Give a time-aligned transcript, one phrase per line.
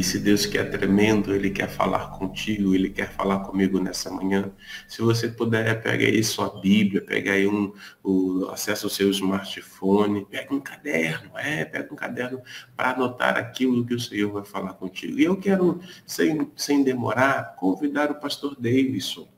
[0.00, 4.50] Esse Deus que é tremendo, Ele quer falar contigo, Ele quer falar comigo nessa manhã.
[4.88, 10.24] Se você puder, pega aí sua Bíblia, pega aí um, o, acessa o seu smartphone,
[10.24, 12.40] pega um caderno, é, pega um caderno
[12.74, 15.18] para anotar aquilo que o Senhor vai falar contigo.
[15.18, 19.28] E eu quero, sem, sem demorar, convidar o pastor Davidson.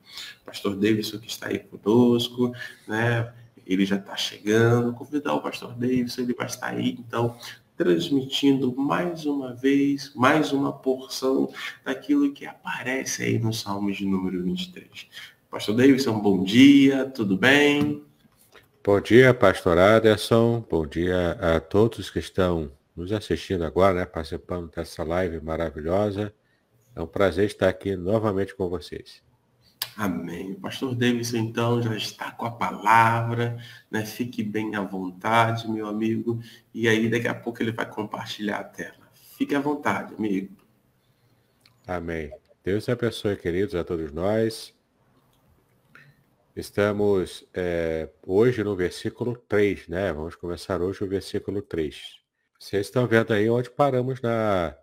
[0.47, 2.53] Pastor Davidson que está aí conosco,
[2.87, 3.33] né?
[3.67, 7.37] ele já está chegando, convidar o pastor Davidson, ele vai estar aí, então
[7.77, 11.53] transmitindo mais uma vez, mais uma porção
[11.85, 15.09] daquilo que aparece aí no Salmo de número 23.
[15.51, 18.03] Pastor Davidson, bom dia, tudo bem?
[18.85, 24.71] Bom dia, pastor Aderson, bom dia a todos que estão nos assistindo agora, né, participando
[24.71, 26.35] dessa live maravilhosa.
[26.95, 29.23] É um prazer estar aqui novamente com vocês.
[29.97, 30.53] Amém.
[30.53, 33.59] O pastor Davidson, então, já está com a palavra,
[33.91, 34.05] né?
[34.07, 36.41] Fique bem à vontade, meu amigo.
[36.73, 39.11] E aí, daqui a pouco, ele vai compartilhar a tela.
[39.37, 40.57] Fique à vontade, amigo.
[41.87, 42.31] Amém.
[42.65, 44.75] Deus abençoe, queridos, a todos nós.
[46.55, 50.13] Estamos é, hoje no versículo 3, né?
[50.13, 52.21] Vamos começar hoje o versículo 3.
[52.59, 54.77] Vocês estão vendo aí onde paramos na,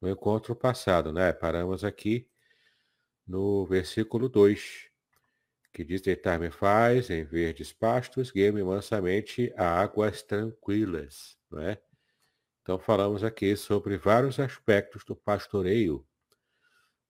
[0.00, 1.32] no encontro passado, né?
[1.32, 2.28] Paramos aqui
[3.26, 4.90] no versículo 2,
[5.72, 11.38] que diz: Deitar-me faz em verdes pastos, guia-me mansamente a águas tranquilas.
[11.50, 11.80] Não é?
[12.62, 16.06] Então, falamos aqui sobre vários aspectos do pastoreio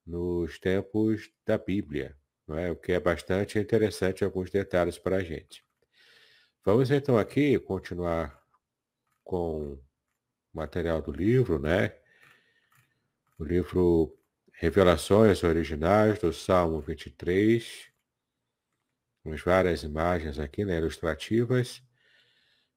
[0.07, 2.71] nos tempos da Bíblia, não é?
[2.71, 5.65] o que é bastante interessante, alguns detalhes para a gente.
[6.65, 8.41] Vamos então aqui continuar
[9.25, 9.85] com o
[10.53, 11.95] material do livro, né?
[13.39, 14.17] O livro
[14.53, 17.91] Revelações originais do Salmo 23.
[19.25, 21.83] Temos várias imagens aqui, né, ilustrativas.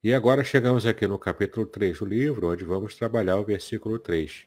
[0.03, 4.45] E agora chegamos aqui no capítulo 3 do livro, onde vamos trabalhar o versículo 3.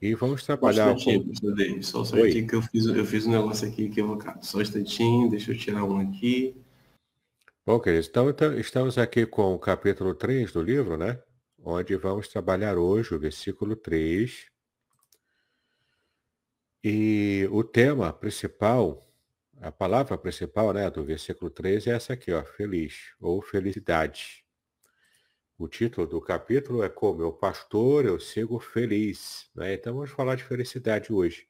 [0.00, 0.98] E vamos trabalhar...
[0.98, 1.82] Só um instantinho, com...
[1.82, 4.44] só um instantinho que eu fiz, eu fiz um negócio aqui equivocado.
[4.44, 6.54] Só um instantinho, deixa eu tirar um aqui.
[7.66, 11.18] Bom, queridos, então, então estamos aqui com o capítulo 3 do livro, né?
[11.62, 14.53] Onde vamos trabalhar hoje o versículo 3
[16.86, 19.10] e o tema principal,
[19.58, 24.44] a palavra principal né, do versículo 13 é essa aqui, ó, feliz ou felicidade.
[25.56, 29.48] O título do capítulo é Como eu pastor, eu sigo feliz.
[29.54, 29.72] Né?
[29.72, 31.48] Então vamos falar de felicidade hoje.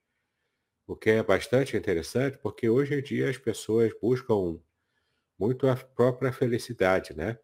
[0.86, 4.60] O que é bastante interessante, porque hoje em dia as pessoas buscam
[5.36, 7.36] muito a própria felicidade, né?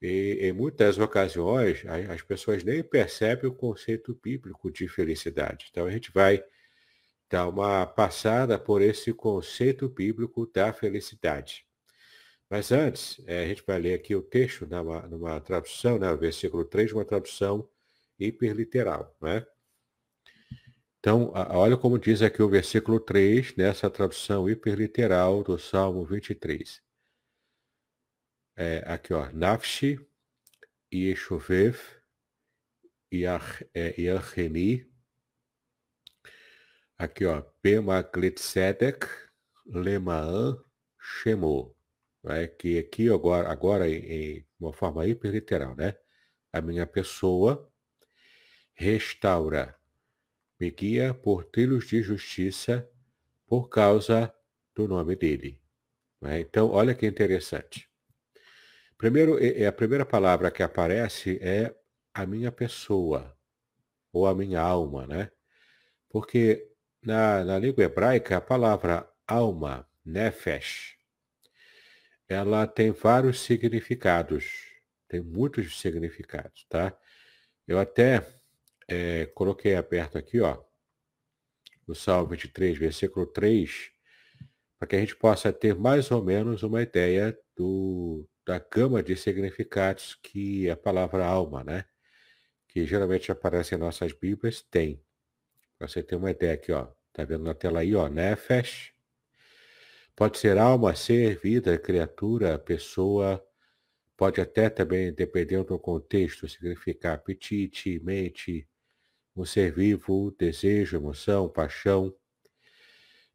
[0.00, 5.66] E em muitas ocasiões as pessoas nem percebem o conceito bíblico de felicidade.
[5.70, 6.42] Então a gente vai
[7.30, 11.64] dar uma passada por esse conceito bíblico da felicidade.
[12.50, 16.18] Mas antes, é, a gente vai ler aqui o texto numa, numa tradução, né, o
[16.18, 17.70] versículo 3, uma tradução
[18.18, 19.16] hiperliteral.
[19.22, 19.46] Né?
[20.98, 26.82] Então, a, olha como diz aqui o versículo 3, nessa tradução hiperliteral do Salmo 23.
[28.56, 30.04] É, aqui, ó, Nafshi,
[30.92, 31.78] Yeshuvev,
[33.12, 34.89] Yarcheni,
[37.00, 37.40] Aqui, ó.
[37.62, 39.06] Pemaglitsedek
[39.64, 40.62] Lemaan
[40.98, 41.74] Shemor.
[42.22, 42.46] Né?
[42.46, 45.96] Que aqui agora, agora em, uma forma hiperliteral, né?
[46.52, 47.72] A minha pessoa
[48.74, 49.74] restaura,
[50.60, 52.86] me guia por trilhos de justiça
[53.46, 54.30] por causa
[54.74, 55.58] do nome dele.
[56.20, 56.40] Né?
[56.40, 57.88] Então, olha que interessante.
[58.98, 61.74] Primeiro, a primeira palavra que aparece é
[62.12, 63.34] a minha pessoa,
[64.12, 65.30] ou a minha alma, né?
[66.10, 66.69] Porque
[67.02, 70.96] na, na língua hebraica, a palavra alma, nefesh,
[72.28, 74.44] ela tem vários significados,
[75.08, 76.96] tem muitos significados, tá?
[77.66, 78.26] Eu até
[78.88, 80.62] é, coloquei aberto aqui, ó,
[81.86, 83.90] no Salmo 23, versículo 3,
[84.78, 89.16] para que a gente possa ter mais ou menos uma ideia do, da gama de
[89.16, 91.84] significados que a palavra alma, né?
[92.68, 95.04] Que geralmente aparece em nossas Bíblias, tem.
[95.80, 96.88] Para você ter uma ideia aqui, ó.
[97.10, 98.06] Tá vendo na tela aí, ó?
[98.06, 98.92] Nefesh.
[100.14, 103.42] Pode ser alma, ser, vida, criatura, pessoa.
[104.14, 108.68] Pode até também, dependendo do contexto, significar apetite, mente,
[109.34, 112.14] um ser vivo, desejo, emoção, paixão.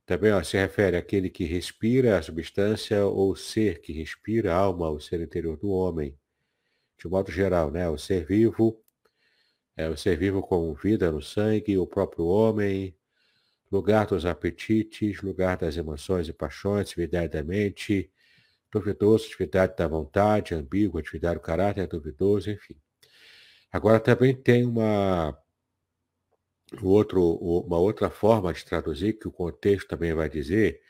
[0.06, 4.92] Também ó, se refere àquele que respira a substância ou ser que respira a alma,
[4.92, 6.16] o ser interior do homem.
[6.96, 7.90] De modo geral, né?
[7.90, 8.85] O ser vivo
[9.76, 12.96] é o ser vivo com vida no sangue, o próprio homem,
[13.72, 18.12] lugar dos apetites, lugar das emoções e paixões, atividade da mente,
[18.72, 22.76] duvidoso, atividade da vontade, ambíguo, atividade do caráter, duvidoso, enfim.
[23.72, 25.38] Agora também tem uma
[26.82, 30.82] outro, uma outra forma de traduzir, que o contexto também vai dizer,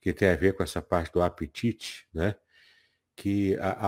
[0.00, 2.34] que tem a ver com essa parte do apetite, né?
[3.16, 3.86] que a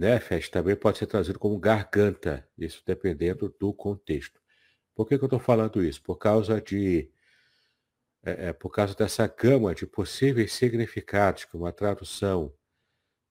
[0.00, 4.40] alma nefes também pode ser traduzido como garganta, isso dependendo do contexto.
[4.94, 6.02] Por que, que eu estou falando isso?
[6.02, 7.10] Por causa de
[8.22, 12.52] é, é, por causa dessa gama de possíveis significados que uma tradução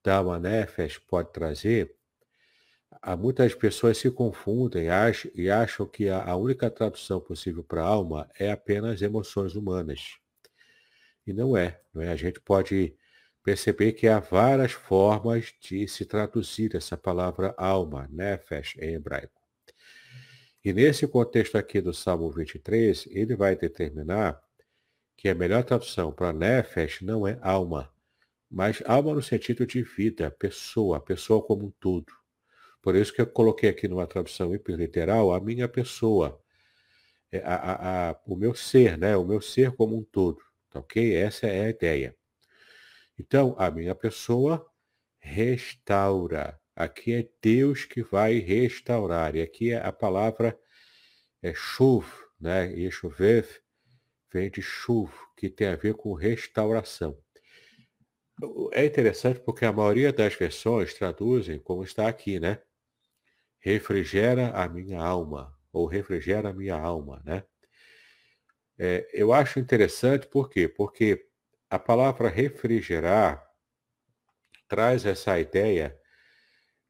[0.03, 1.95] da alma nefes pode trazer,
[3.01, 4.87] há muitas pessoas se confundem
[5.35, 10.17] e acham que a, a única tradução possível para alma é apenas emoções humanas.
[11.27, 12.09] E não é, não é.
[12.09, 12.95] A gente pode
[13.49, 19.41] perceber que há várias formas de se traduzir essa palavra alma, nefesh, em hebraico.
[20.63, 24.39] E nesse contexto aqui do Salmo 23, ele vai determinar
[25.17, 27.91] que a melhor tradução para nefesh não é alma,
[28.51, 32.13] mas alma no sentido de vida, pessoa, pessoa como um todo.
[32.83, 36.39] Por isso que eu coloquei aqui numa tradução hiperliteral a minha pessoa,
[37.31, 39.17] é, a, a, a, o meu ser, né?
[39.17, 40.39] o meu ser como um todo.
[40.69, 41.15] Tá ok?
[41.15, 42.18] Essa é a ideia.
[43.19, 44.65] Então, a minha pessoa
[45.19, 46.59] restaura.
[46.75, 49.35] Aqui é Deus que vai restaurar.
[49.35, 50.57] E aqui é a palavra
[51.41, 52.05] é chuv,
[52.39, 52.71] né?
[52.73, 53.61] E chover
[54.31, 57.17] vem de chuv, que tem a ver com restauração.
[58.71, 62.61] É interessante porque a maioria das versões traduzem como está aqui, né?
[63.59, 67.43] refrigera a minha alma, ou refrigera a minha alma, né?
[68.77, 70.67] É, eu acho interessante, por quê?
[70.67, 71.28] Porque
[71.69, 73.47] a palavra refrigerar
[74.67, 75.97] traz essa ideia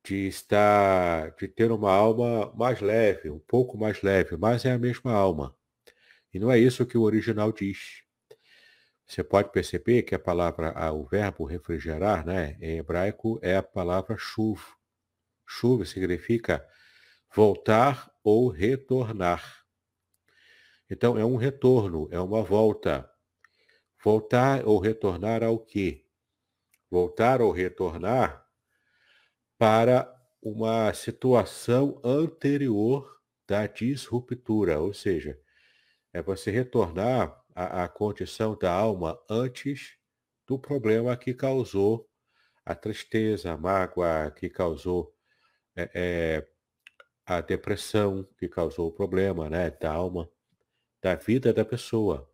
[0.03, 4.77] de estar, de ter uma alma mais leve, um pouco mais leve, mas é a
[4.79, 5.55] mesma alma.
[6.33, 8.03] E não é isso que o original diz.
[9.05, 14.15] Você pode perceber que a palavra, o verbo refrigerar, né, em hebraico, é a palavra
[14.17, 14.63] chuva.
[15.47, 16.63] Chuva significa
[17.33, 19.65] voltar ou retornar.
[20.89, 23.09] Então, é um retorno, é uma volta.
[24.03, 26.05] Voltar ou retornar ao quê?
[26.89, 28.45] Voltar ou retornar
[29.57, 35.37] para uma situação anterior da disruptura, ou seja,
[36.13, 39.97] é você retornar à, à condição da alma antes
[40.47, 42.09] do problema que causou
[42.65, 45.13] a tristeza, a mágoa, que causou
[45.75, 46.47] é, é,
[47.25, 50.29] a depressão que causou o problema, né, da alma,
[51.01, 52.29] da vida da pessoa.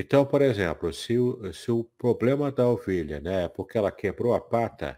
[0.00, 4.32] Então, por exemplo, se o, se o problema da ovelha, né, é porque ela quebrou
[4.32, 4.96] a pata,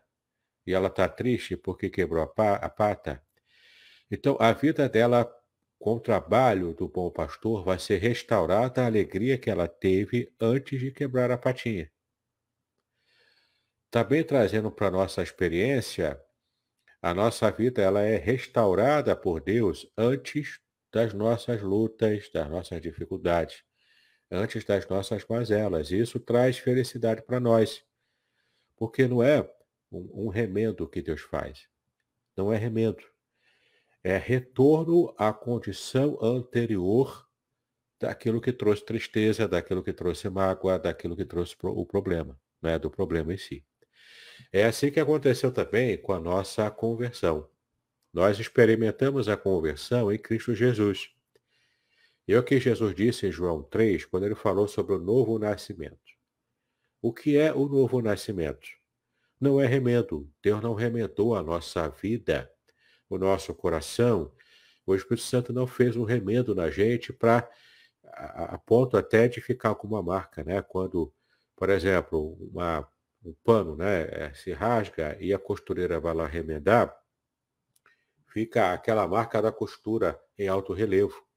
[0.67, 3.25] e ela está triste porque quebrou a, pa, a pata,
[4.11, 5.27] então a vida dela,
[5.79, 10.79] com o trabalho do bom pastor, vai ser restaurada a alegria que ela teve antes
[10.79, 11.91] de quebrar a patinha.
[13.91, 16.23] Também trazendo para nossa experiência
[17.01, 20.61] a nossa vida ela é restaurada por Deus antes
[20.93, 23.65] das nossas lutas, das nossas dificuldades,
[24.31, 25.91] antes das nossas mazelas.
[25.91, 27.85] Isso traz felicidade para nós.
[28.77, 29.43] Porque não é
[29.91, 31.69] um, um remendo que Deus faz.
[32.37, 33.03] Não é remendo.
[34.03, 37.29] É retorno à condição anterior
[37.99, 42.79] daquilo que trouxe tristeza, daquilo que trouxe mágoa, daquilo que trouxe o problema, né?
[42.79, 43.63] do problema em si.
[44.51, 47.47] É assim que aconteceu também com a nossa conversão.
[48.13, 51.15] Nós experimentamos a conversão em Cristo Jesus.
[52.31, 55.37] E é o que Jesus disse em João 3, quando ele falou sobre o novo
[55.37, 55.99] nascimento.
[57.03, 58.69] O que é o novo nascimento?
[59.41, 60.33] Não é remendo.
[60.41, 62.49] Deus não remendou a nossa vida,
[63.09, 64.33] o nosso coração.
[64.87, 67.51] O Espírito Santo não fez um remendo na gente para
[68.05, 70.63] a, a ponto até de ficar com uma marca, né?
[70.63, 71.13] Quando,
[71.57, 72.89] por exemplo, uma
[73.25, 76.97] um pano né, é, se rasga e a costureira vai lá remendar,
[78.29, 81.29] fica aquela marca da costura em alto relevo.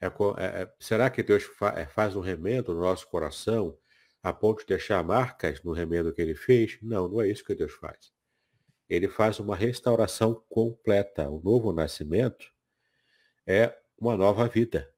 [0.00, 3.76] É, é, é, será que Deus fa, é, faz um remendo no nosso coração
[4.22, 6.78] a ponto de deixar marcas no remendo que ele fez?
[6.82, 8.12] Não, não é isso que Deus faz.
[8.88, 11.28] Ele faz uma restauração completa.
[11.28, 12.52] O novo nascimento
[13.46, 14.92] é uma nova vida.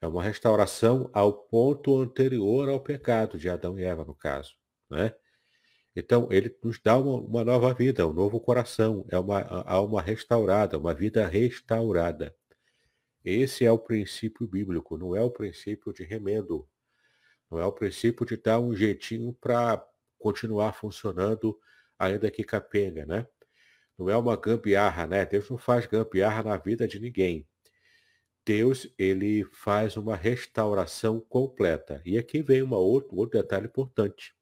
[0.00, 4.54] É uma restauração ao ponto anterior ao pecado de Adão e Eva, no caso.
[4.88, 5.14] Né?
[5.94, 10.78] Então, ele nos dá uma, uma nova vida, um novo coração, é uma alma restaurada,
[10.78, 12.34] uma vida restaurada.
[13.24, 16.66] Esse é o princípio bíblico, não é o princípio de remendo.
[17.50, 19.84] Não é o princípio de dar um jeitinho para
[20.18, 21.58] continuar funcionando
[21.98, 23.26] ainda que capenga, né?
[23.98, 25.26] Não é uma gambiarra, né?
[25.26, 27.46] Deus não faz gambiarra na vida de ninguém.
[28.46, 32.00] Deus, ele faz uma restauração completa.
[32.04, 34.34] E aqui vem uma outro, outro detalhe importante.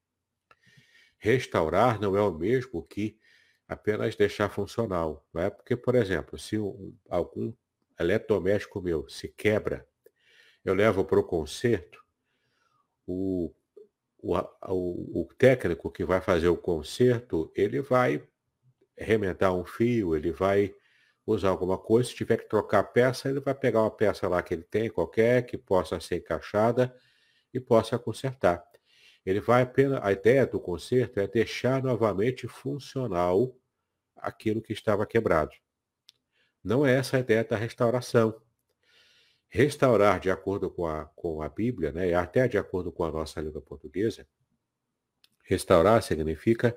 [1.18, 3.18] Restaurar não é o mesmo que
[3.66, 5.26] apenas deixar funcional.
[5.32, 5.50] Não é?
[5.50, 7.52] Porque, por exemplo, se um, algum
[7.98, 9.86] eletrodoméstico meu se quebra,
[10.64, 12.04] eu levo para o conserto,
[13.06, 13.52] o,
[14.18, 18.22] o, o técnico que vai fazer o conserto, ele vai
[18.96, 20.74] remendar um fio, ele vai
[21.24, 24.54] usar alguma coisa, se tiver que trocar peça, ele vai pegar uma peça lá que
[24.54, 26.94] ele tem, qualquer, que possa ser encaixada
[27.52, 28.64] e possa consertar.
[29.24, 33.54] Ele vai apenas, a ideia do conserto é deixar novamente funcional
[34.16, 35.52] aquilo que estava quebrado.
[36.62, 38.40] Não é essa a ideia da restauração.
[39.48, 43.10] Restaurar, de acordo com a, com a Bíblia, né, e até de acordo com a
[43.10, 44.26] nossa língua portuguesa,
[45.44, 46.76] restaurar significa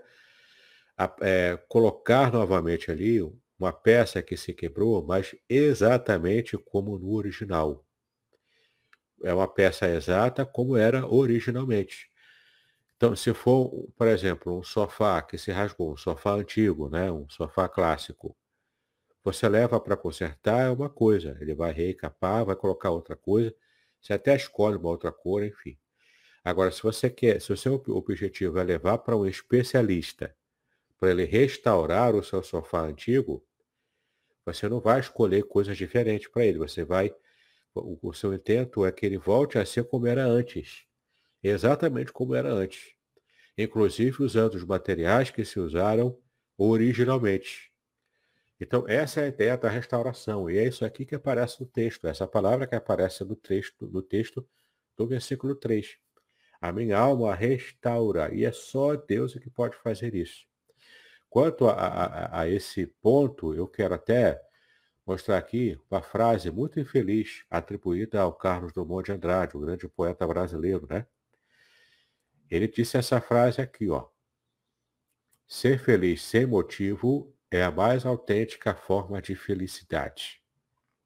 [1.22, 3.22] é, colocar novamente ali
[3.60, 7.86] uma peça que se quebrou, mas exatamente como no original.
[9.24, 12.10] É uma peça exata como era originalmente.
[12.96, 17.28] Então, se for, por exemplo, um sofá que se rasgou, um sofá antigo, né, um
[17.30, 18.36] sofá clássico,
[19.24, 23.54] você leva para consertar é uma coisa, ele vai reicapar, vai colocar outra coisa,
[24.00, 25.78] você até escolhe uma outra cor, enfim.
[26.44, 30.36] Agora, se você quer, se o seu objetivo é levar para um especialista,
[31.00, 33.44] para ele restaurar o seu sofá antigo,
[34.46, 37.14] você não vai escolher coisas diferentes para ele, você vai,
[37.76, 40.86] o, o seu intento é que ele volte a ser como era antes
[41.44, 42.94] exatamente como era antes,
[43.58, 46.18] inclusive usando os materiais que se usaram
[46.58, 47.71] originalmente.
[48.62, 52.06] Então, essa é a ideia da restauração, e é isso aqui que aparece no texto,
[52.06, 54.48] essa palavra que aparece no texto, no texto
[54.96, 55.98] do versículo 3.
[56.62, 60.46] A minha alma restaura, e é só Deus que pode fazer isso.
[61.28, 64.40] Quanto a, a, a esse ponto, eu quero até
[65.08, 70.28] mostrar aqui uma frase muito infeliz atribuída ao Carlos Drummond de Andrade, o grande poeta
[70.28, 71.08] brasileiro, né?
[72.48, 74.08] Ele disse essa frase aqui, ó.
[75.48, 80.42] Ser feliz sem motivo é a mais autêntica forma de felicidade.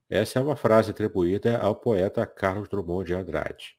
[0.07, 3.75] Essa é uma frase atribuída ao poeta Carlos Drummond de Andrade.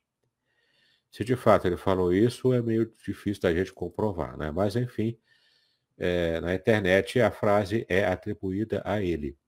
[1.10, 4.50] Se de fato ele falou isso, é meio difícil da gente comprovar, né?
[4.50, 5.16] Mas enfim,
[5.96, 9.38] é, na internet a frase é atribuída a ele.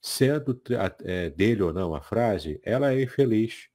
[0.00, 0.60] Sendo
[1.02, 3.68] é, dele ou não a frase, ela é infeliz.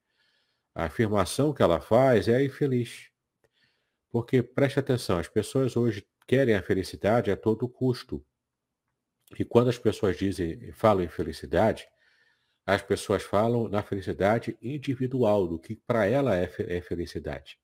[0.74, 3.10] A afirmação que ela faz é infeliz.
[4.12, 8.26] Porque, preste atenção, as pessoas hoje querem a felicidade a todo custo.
[9.38, 11.88] E quando as pessoas dizem, falam em felicidade,
[12.66, 17.60] as pessoas falam na felicidade individual, do que para ela é, é felicidade.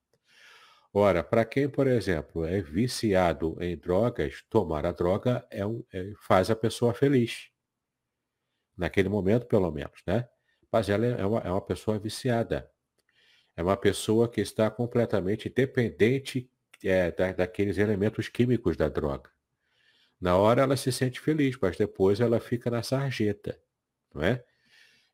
[0.94, 6.12] Ora, para quem, por exemplo, é viciado em drogas, tomar a droga é um, é,
[6.20, 7.50] faz a pessoa feliz.
[8.78, 10.28] Naquele momento, pelo menos, né?
[10.72, 12.70] Mas ela é uma, é uma pessoa viciada.
[13.56, 16.50] É uma pessoa que está completamente dependente
[16.84, 19.30] é, da, daqueles elementos químicos da droga.
[20.22, 23.60] Na hora ela se sente feliz, mas depois ela fica na sarjeta,
[24.13, 24.44] não é?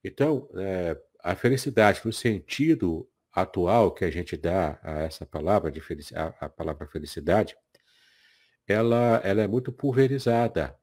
[0.03, 5.79] Então, é, a felicidade no sentido atual que a gente dá a essa palavra de
[5.81, 7.55] felicidade, a, a palavra felicidade,
[8.67, 10.77] ela, ela é muito pulverizada.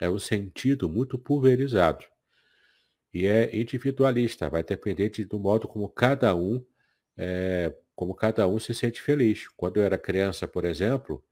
[0.00, 2.04] É um sentido muito pulverizado.
[3.12, 6.64] E é individualista, vai depender de, do modo como cada um
[7.16, 9.48] é, como cada um se sente feliz.
[9.56, 11.24] Quando eu era criança, por exemplo,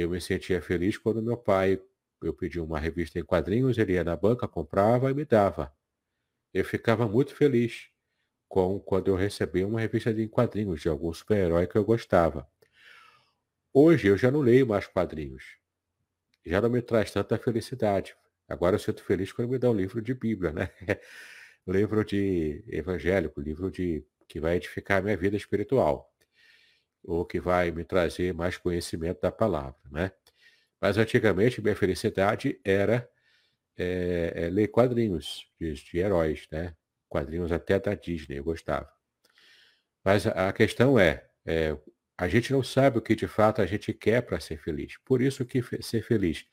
[0.00, 1.80] eu me sentia feliz quando meu pai,
[2.22, 5.72] eu pedi uma revista em quadrinhos, ele ia na banca, comprava e me dava.
[6.52, 7.90] Eu ficava muito feliz
[8.48, 12.48] com quando eu recebia uma revista de quadrinhos de algum super-herói que eu gostava.
[13.72, 15.56] Hoje eu já não leio mais quadrinhos.
[16.44, 18.16] Já não me traz tanta felicidade.
[18.48, 20.70] Agora eu sinto feliz quando me dá um livro de Bíblia, né?
[21.68, 26.12] livro de evangélico, livro de que vai edificar a minha vida espiritual.
[27.04, 30.12] Ou que vai me trazer mais conhecimento da palavra, né?
[30.80, 33.08] Mas antigamente minha felicidade era
[33.76, 36.74] é, é, ler quadrinhos de, de, heróis, né?
[37.08, 38.90] Quadrinhos até da Disney, eu gostava.
[40.04, 41.76] Mas a, a questão é, é,
[42.16, 44.96] a gente não sabe o que de fato a gente quer para ser feliz.
[45.04, 46.46] Por isso que ser feliz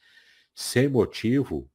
[0.56, 1.70] sem motivo,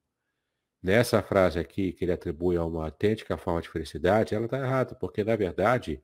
[0.83, 4.95] nessa frase aqui que ele atribui a uma autêntica forma de felicidade, ela está errada,
[4.95, 6.03] porque na verdade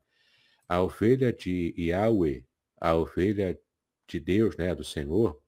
[0.68, 2.44] a ovelha de Yahweh,
[2.80, 3.58] a ovelha
[4.06, 5.40] de Deus, né, do Senhor,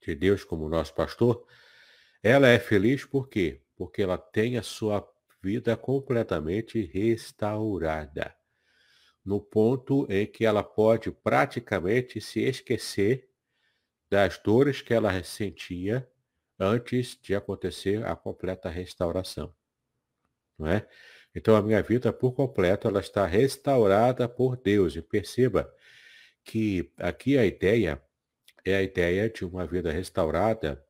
[0.00, 1.46] de Deus como nosso pastor,
[2.22, 3.62] ela é feliz por quê?
[3.76, 5.06] Porque ela tem a sua
[5.42, 8.34] vida completamente restaurada.
[9.24, 13.28] No ponto em que ela pode praticamente se esquecer
[14.10, 16.10] das dores que ela sentia
[16.58, 19.54] antes de acontecer a completa restauração.
[20.58, 20.88] Não é?
[21.34, 24.96] Então a minha vida por completo ela está restaurada por Deus.
[24.96, 25.72] E perceba
[26.44, 28.02] que aqui a ideia
[28.64, 30.84] é a ideia de uma vida restaurada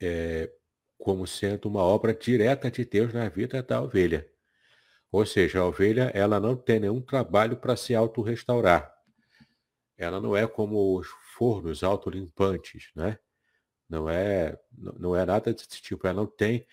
[0.00, 0.50] é,
[0.98, 4.28] como sendo uma obra direta de Deus na vida da ovelha.
[5.12, 8.94] Ou seja, a ovelha ela não tem nenhum trabalho para se autorrestaurar.
[9.96, 13.18] Ela não é como os fornos autolimpantes, né?
[13.88, 16.06] Não é, não é nada desse tipo.
[16.06, 16.64] Ela não tem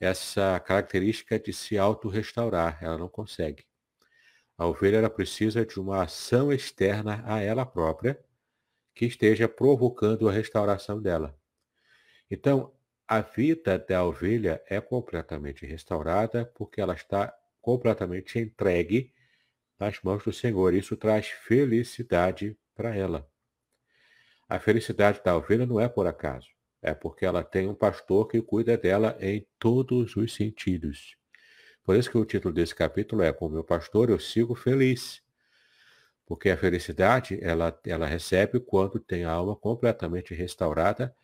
[0.00, 2.78] essa característica de se autorrestaurar.
[2.82, 3.64] Ela não consegue.
[4.56, 8.18] A ovelha ela precisa de uma ação externa a ela própria
[8.94, 11.38] que esteja provocando a restauração dela.
[12.30, 12.72] Então,
[13.06, 19.14] a vida da ovelha é completamente restaurada porque ela está completamente entregue
[19.78, 20.74] nas mãos do Senhor.
[20.74, 23.30] Isso traz felicidade para ela.
[24.48, 26.48] A felicidade da ovelha não é por acaso,
[26.82, 31.16] é porque ela tem um pastor que cuida dela em todos os sentidos.
[31.82, 35.22] Por isso que o título desse capítulo é Com meu pastor eu sigo feliz.
[36.26, 41.16] Porque a felicidade, ela, ela recebe quando tem a alma completamente restaurada,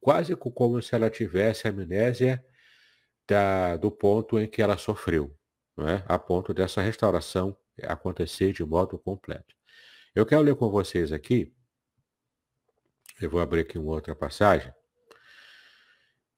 [0.00, 2.44] quase como se ela tivesse amnésia
[3.26, 5.32] da, do ponto em que ela sofreu,
[5.78, 6.02] é?
[6.06, 9.54] a ponto dessa restauração acontecer de modo completo.
[10.14, 11.54] Eu quero ler com vocês aqui,
[13.20, 14.74] eu vou abrir aqui uma outra passagem,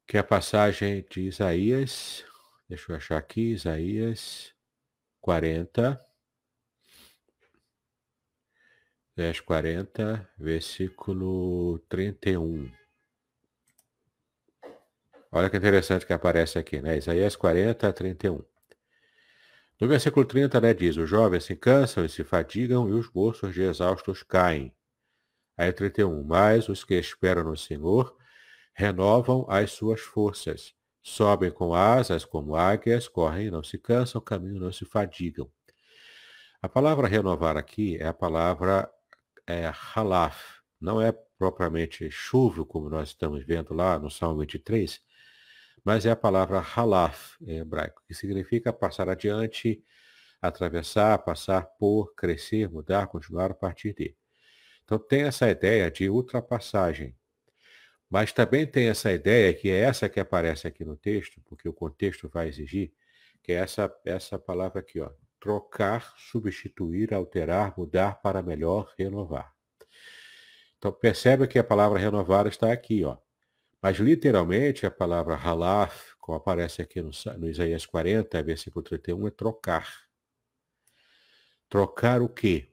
[0.07, 2.25] que é a passagem de Isaías,
[2.69, 4.55] deixa eu achar aqui, Isaías
[5.21, 6.01] 40,
[9.17, 12.71] verso 40, versículo 31.
[15.33, 16.97] Olha que interessante que aparece aqui, né?
[16.97, 18.45] Isaías 40, 31.
[19.81, 23.53] No versículo 30, né, diz, os jovens se cansam e se fadigam e os moços
[23.53, 24.73] de exaustos caem.
[25.57, 28.17] Aí 31, mas os que esperam no Senhor
[28.75, 30.75] renovam as suas forças.
[31.03, 35.51] Sobem com asas como águias, correm não se cansam, caminham não se fadigam.
[36.63, 38.91] A palavra renovar aqui é a palavra
[39.47, 45.01] é halaf, não é propriamente chuva, como nós estamos vendo lá no Salmo 23,
[45.85, 49.85] mas é a palavra halaf em hebraico, que significa passar adiante,
[50.41, 54.17] atravessar, passar por, crescer, mudar, continuar a partir de.
[54.85, 57.15] Então tem essa ideia de ultrapassagem.
[58.15, 61.73] Mas também tem essa ideia, que é essa que aparece aqui no texto, porque o
[61.73, 62.93] contexto vai exigir,
[63.43, 69.53] que é essa, essa palavra aqui, ó, trocar, substituir, alterar, mudar para melhor, renovar.
[70.79, 73.19] Então percebe que a palavra renovar está aqui, ó.
[73.83, 79.31] Mas literalmente a palavra halaf, como aparece aqui no, no Isaías 40, versículo 31, é
[79.33, 79.93] trocar.
[81.69, 82.71] Trocar o quê?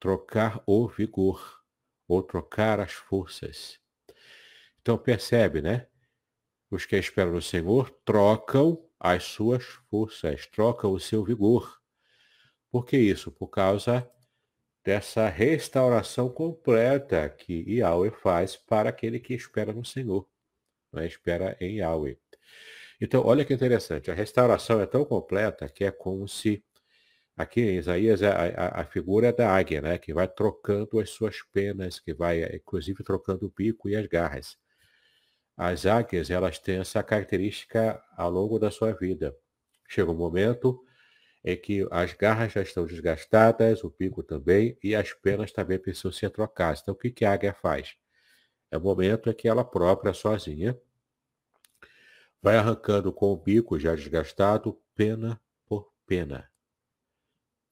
[0.00, 1.62] Trocar o vigor,
[2.08, 3.80] ou trocar as forças.
[4.82, 5.86] Então percebe, né?
[6.70, 11.80] Os que esperam no Senhor trocam as suas forças, trocam o seu vigor.
[12.70, 13.30] Por que isso?
[13.30, 14.08] Por causa
[14.84, 20.26] dessa restauração completa que Yahweh faz para aquele que espera no Senhor,
[20.96, 21.06] é?
[21.06, 22.18] espera em Yahweh.
[23.00, 26.64] Então, olha que interessante, a restauração é tão completa que é como se,
[27.36, 31.10] aqui em Isaías, a, a, a figura é da águia, né, que vai trocando as
[31.10, 34.56] suas penas, que vai, inclusive, trocando o bico e as garras.
[35.56, 39.36] As águias, elas têm essa característica ao longo da sua vida.
[39.88, 40.82] Chega um momento
[41.44, 46.12] é que as garras já estão desgastadas, o pico também, e as penas também precisam
[46.12, 46.80] ser trocadas.
[46.80, 47.96] Então, o que, que a águia faz?
[48.70, 50.78] É o momento em que ela própria, sozinha,
[52.40, 56.48] vai arrancando com o bico já desgastado, pena por pena,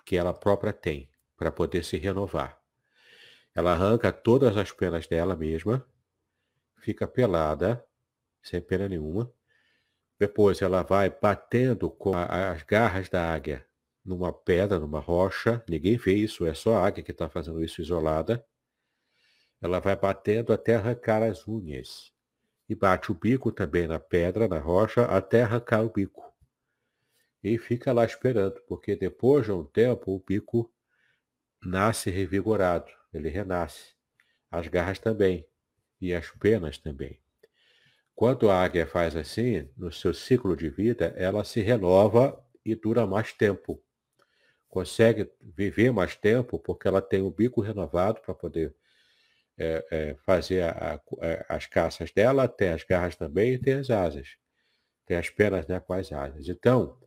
[0.05, 2.61] que ela própria tem, para poder se renovar.
[3.55, 5.87] Ela arranca todas as penas dela mesma,
[6.81, 7.85] fica pelada,
[8.43, 9.33] sem pena nenhuma,
[10.19, 13.66] depois ela vai batendo com a, as garras da águia
[14.05, 17.81] numa pedra, numa rocha, ninguém vê isso, é só a águia que está fazendo isso
[17.81, 18.45] isolada.
[19.61, 22.12] Ela vai batendo até arrancar as unhas.
[22.69, 26.23] E bate o bico também na pedra, na rocha, até arrancar o bico.
[27.43, 30.73] E fica lá esperando, porque depois de um tempo o bico
[31.62, 33.95] nasce revigorado, ele renasce.
[34.51, 35.47] As garras também,
[36.01, 37.19] e as penas também.
[38.15, 43.07] Quando a águia faz assim, no seu ciclo de vida, ela se renova e dura
[43.07, 43.83] mais tempo.
[44.69, 48.75] Consegue viver mais tempo porque ela tem o bico renovado para poder
[49.59, 53.91] é, é, fazer a, a, as caças dela, tem as garras também e tem as
[53.91, 54.37] asas.
[55.07, 56.49] Tem as penas né, com as asas.
[56.49, 56.99] Então,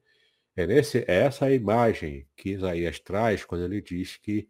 [0.56, 4.50] é, nesse, é essa imagem que Isaías traz quando ele diz que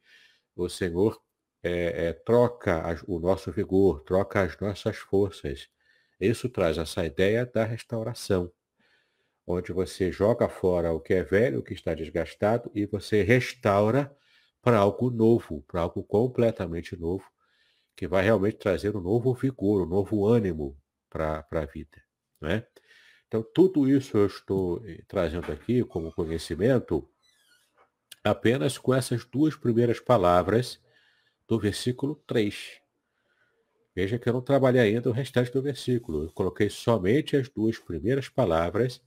[0.56, 1.22] o Senhor
[1.64, 5.70] é, é, troca as, o nosso vigor, troca as nossas forças.
[6.20, 8.52] Isso traz essa ideia da restauração,
[9.48, 14.16] onde você joga fora o que é velho, o que está desgastado, e você restaura
[14.62, 17.26] para algo novo, para algo completamente novo,
[17.96, 20.78] que vai realmente trazer um novo vigor, um novo ânimo
[21.10, 22.02] para a vida.
[22.42, 22.68] Não é?
[23.28, 27.08] Então, tudo isso eu estou eh, trazendo aqui como conhecimento
[28.24, 30.80] apenas com essas duas primeiras palavras
[31.48, 32.82] do versículo 3.
[33.96, 36.24] Veja que eu não trabalhei ainda o restante do versículo.
[36.24, 39.02] Eu coloquei somente as duas primeiras palavras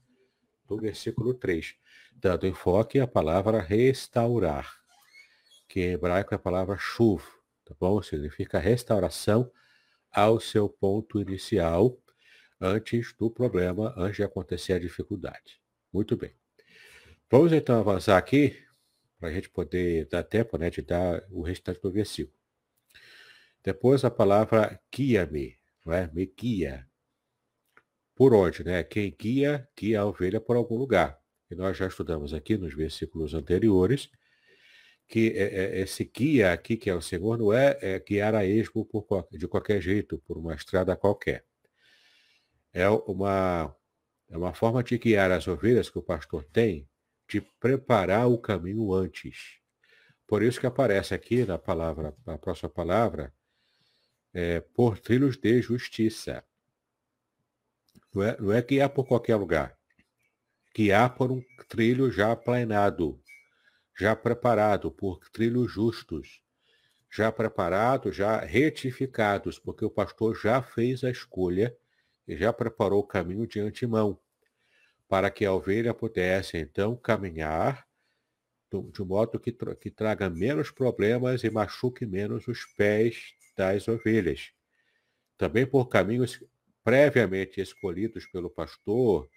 [0.65, 1.75] do versículo 3,
[2.15, 4.77] dando enfoque à palavra restaurar,
[5.67, 7.23] que em hebraico é a palavra chuv,
[7.65, 8.01] tá bom?
[8.01, 9.51] Significa restauração
[10.11, 11.97] ao seu ponto inicial,
[12.59, 15.61] antes do problema, antes de acontecer a dificuldade.
[15.93, 16.33] Muito bem.
[17.29, 18.57] Vamos então avançar aqui,
[19.19, 22.37] para a gente poder dar tempo né, de dar o restante do versículo.
[23.63, 26.09] Depois a palavra guia-me, não é?
[26.13, 26.87] Me guia.
[28.15, 28.83] Por onde, né?
[28.83, 31.19] Quem guia, guia a ovelha por algum lugar.
[31.49, 34.09] E nós já estudamos aqui nos versículos anteriores
[35.07, 38.45] que é, é, esse guia aqui, que é o Senhor, não é, é guiar a
[38.45, 41.45] esmo por, de qualquer jeito, por uma estrada qualquer.
[42.73, 43.73] É uma,
[44.29, 46.87] é uma forma de guiar as ovelhas que o pastor tem,
[47.27, 49.59] de preparar o caminho antes.
[50.25, 53.33] Por isso que aparece aqui na palavra, na próxima palavra,
[54.33, 56.43] é, por trilhos de justiça.
[58.13, 59.77] Não é, não é guiar por qualquer lugar.
[60.75, 63.21] Guiar por um trilho já planado,
[63.97, 66.41] já preparado, por trilhos justos,
[67.09, 71.75] já preparados, já retificados, porque o pastor já fez a escolha
[72.27, 74.19] e já preparou o caminho de antemão,
[75.07, 77.87] para que a ovelha pudesse então caminhar
[78.69, 84.51] de modo que, que traga menos problemas e machuque menos os pés das ovelhas.
[85.37, 86.43] Também por caminhos
[86.83, 89.29] previamente escolhidos pelo pastor,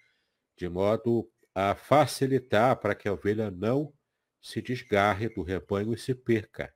[0.57, 3.93] de modo a facilitar para que a ovelha não
[4.41, 6.73] se desgarre do rebanho e se perca.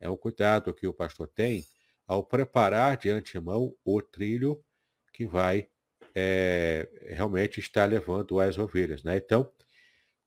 [0.00, 1.64] É um cuidado que o pastor tem
[2.06, 4.64] ao preparar de antemão o trilho
[5.12, 5.68] que vai
[6.20, 9.02] é, realmente estar levando as ovelhas.
[9.02, 9.16] Né?
[9.16, 9.50] Então,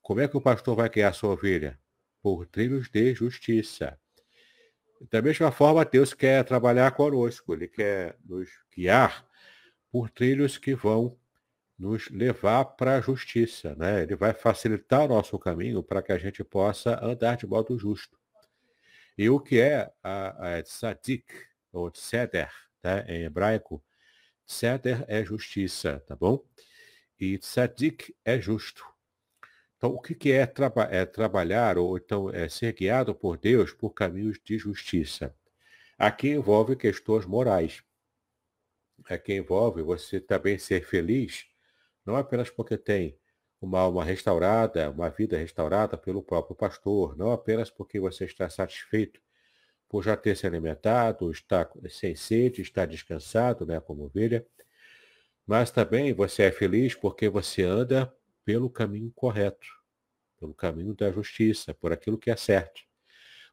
[0.01, 1.79] como é que o pastor vai criar sua ovelha?
[2.21, 3.99] Por trilhos de justiça.
[5.11, 9.25] Da mesma forma, Deus quer trabalhar conosco, Ele quer nos guiar
[9.91, 11.17] por trilhos que vão
[11.77, 13.75] nos levar para a justiça.
[13.75, 14.03] Né?
[14.03, 18.17] Ele vai facilitar o nosso caminho para que a gente possa andar de modo justo.
[19.17, 21.25] E o que é a, a tzadik,
[21.71, 22.51] ou tzeder,
[22.81, 23.05] tá?
[23.07, 23.83] em hebraico,
[24.45, 26.43] tzeder é justiça, tá bom?
[27.19, 28.85] E tzadik é justo.
[29.77, 33.93] Então, o que é, traba é trabalhar ou então é ser guiado por Deus por
[33.93, 35.35] caminhos de justiça?
[35.97, 37.83] Aqui envolve questões morais.
[39.05, 41.45] Aqui envolve você também ser feliz,
[42.05, 43.17] não apenas porque tem
[43.59, 49.21] uma alma restaurada, uma vida restaurada pelo próprio pastor, não apenas porque você está satisfeito
[49.93, 54.43] por já ter se alimentado, está sem sede, está descansado, né, como ovelha,
[55.45, 58.11] mas também você é feliz porque você anda
[58.43, 59.67] pelo caminho correto,
[60.39, 62.81] pelo caminho da justiça, por aquilo que é certo.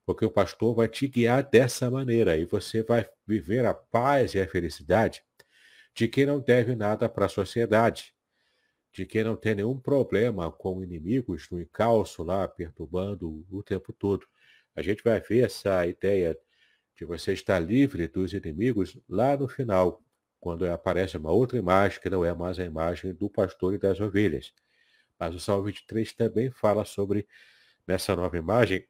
[0.06, 4.40] Porque o pastor vai te guiar dessa maneira e você vai viver a paz e
[4.40, 5.22] a felicidade
[5.94, 8.14] de quem não deve nada para a sociedade,
[8.90, 14.26] de quem não tem nenhum problema com inimigos no encalço lá, perturbando o tempo todo.
[14.80, 16.34] A gente vai ver essa ideia
[16.96, 20.02] de você estar livre dos inimigos lá no final,
[20.40, 24.00] quando aparece uma outra imagem que não é mais a imagem do pastor e das
[24.00, 24.54] ovelhas.
[25.18, 27.28] Mas o Salmo 23 também fala sobre,
[27.86, 28.88] nessa nova imagem,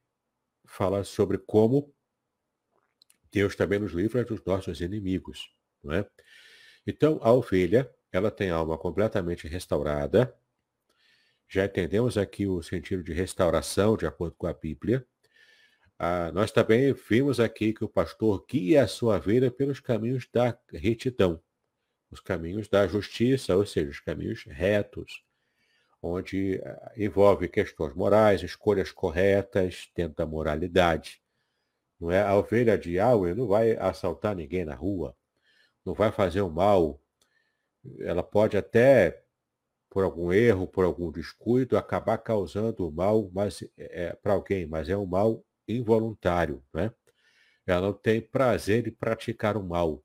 [0.65, 1.93] fala sobre como
[3.33, 5.53] Deus também nos livra dos nossos inimigos.
[5.83, 6.09] Não é?
[6.87, 10.33] Então, a ovelha, ela tem a alma completamente restaurada,
[11.49, 15.05] já entendemos aqui o sentido de restauração, de acordo com a Bíblia.
[16.03, 20.59] Ah, nós também vimos aqui que o pastor guia a sua vida pelos caminhos da
[20.73, 21.43] retidão,
[22.11, 25.23] os caminhos da justiça, ou seja, os caminhos retos,
[26.03, 31.23] onde ah, envolve questões morais, escolhas corretas dentro da moralidade.
[32.01, 32.23] Não é?
[32.23, 35.15] A ovelha de Yahweh não vai assaltar ninguém na rua,
[35.85, 36.99] não vai fazer o mal.
[37.99, 39.23] Ela pode até,
[39.91, 44.67] por algum erro, por algum descuido, acabar causando o mal mas, é, é para alguém,
[44.67, 45.45] mas é um mal
[45.77, 46.63] involuntário.
[46.73, 46.93] Né?
[47.67, 50.03] Ela não tem prazer em praticar o mal.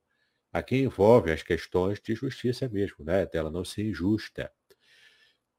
[0.51, 3.25] Aqui envolve as questões de justiça mesmo, né?
[3.25, 4.51] dela não ser injusta,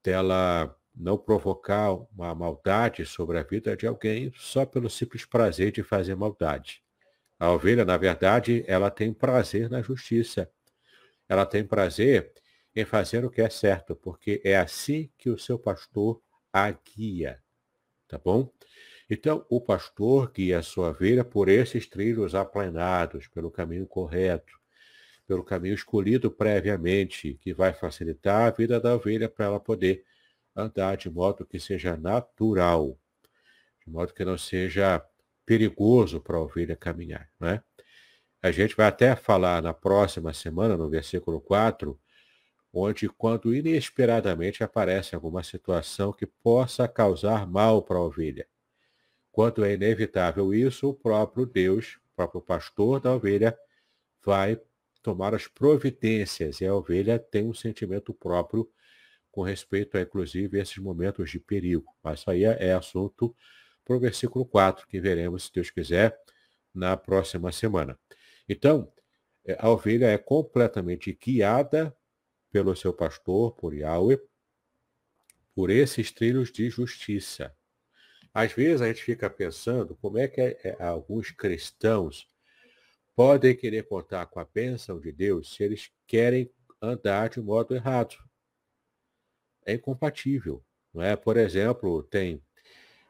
[0.02, 5.82] dela não provocar uma maldade sobre a vida de alguém só pelo simples prazer de
[5.82, 6.82] fazer maldade.
[7.38, 10.50] A ovelha, na verdade, ela tem prazer na justiça.
[11.28, 12.32] Ela tem prazer
[12.74, 17.42] em fazer o que é certo, porque é assim que o seu pastor a guia.
[18.08, 18.50] Tá bom?
[19.08, 24.58] Então, o pastor guia a sua ovelha por esses trilhos aplanados, pelo caminho correto,
[25.26, 30.04] pelo caminho escolhido previamente, que vai facilitar a vida da ovelha para ela poder
[30.54, 32.98] andar de modo que seja natural,
[33.84, 35.04] de modo que não seja
[35.44, 37.30] perigoso para a ovelha caminhar.
[37.38, 37.62] Né?
[38.42, 41.98] A gente vai até falar na próxima semana, no versículo 4,
[42.72, 48.46] onde quando inesperadamente aparece alguma situação que possa causar mal para a ovelha.
[49.36, 53.54] Quando é inevitável isso, o próprio Deus, o próprio pastor da ovelha,
[54.24, 54.58] vai
[55.02, 58.66] tomar as providências e a ovelha tem um sentimento próprio
[59.30, 61.94] com respeito a, inclusive, esses momentos de perigo.
[62.02, 63.36] Mas isso aí é, é assunto
[63.84, 66.18] para o versículo 4, que veremos, se Deus quiser,
[66.74, 67.98] na próxima semana.
[68.48, 68.90] Então,
[69.44, 71.94] é, a ovelha é completamente guiada
[72.50, 74.18] pelo seu pastor, por Yahweh,
[75.54, 77.54] por esses trilhos de justiça.
[78.36, 82.28] Às vezes a gente fica pensando como é que é, é, alguns cristãos
[83.14, 86.50] podem querer contar com a bênção de Deus se eles querem
[86.82, 88.14] andar de modo errado
[89.64, 90.62] é incompatível.
[90.92, 91.16] Não é?
[91.16, 92.42] Por exemplo, tem,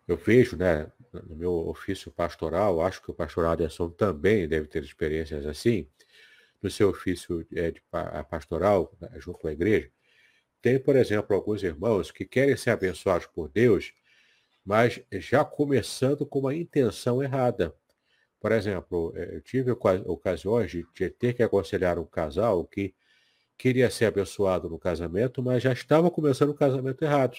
[0.07, 4.85] eu vejo né, no meu ofício pastoral, acho que o pastor Aderson também deve ter
[4.85, 5.91] experiências assim,
[6.63, 7.83] no seu ofício é, de
[8.31, 9.91] pastoral, né, junto à igreja,
[10.63, 13.93] tem, por exemplo, alguns irmãos que querem ser abençoados por Deus,
[14.67, 17.73] mas já começando com uma intenção errada.
[18.41, 22.93] Por exemplo, é, eu tive ocasiões de ter que aconselhar um casal que
[23.57, 27.39] queria ser abençoado no casamento, mas já estava começando o casamento errado.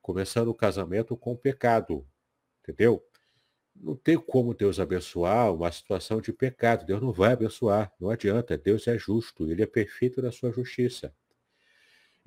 [0.00, 2.06] Começando o casamento com pecado.
[2.62, 3.06] Entendeu?
[3.74, 6.86] Não tem como Deus abençoar uma situação de pecado.
[6.86, 7.92] Deus não vai abençoar.
[8.00, 8.56] Não adianta.
[8.56, 9.50] Deus é justo.
[9.50, 11.14] Ele é perfeito na sua justiça.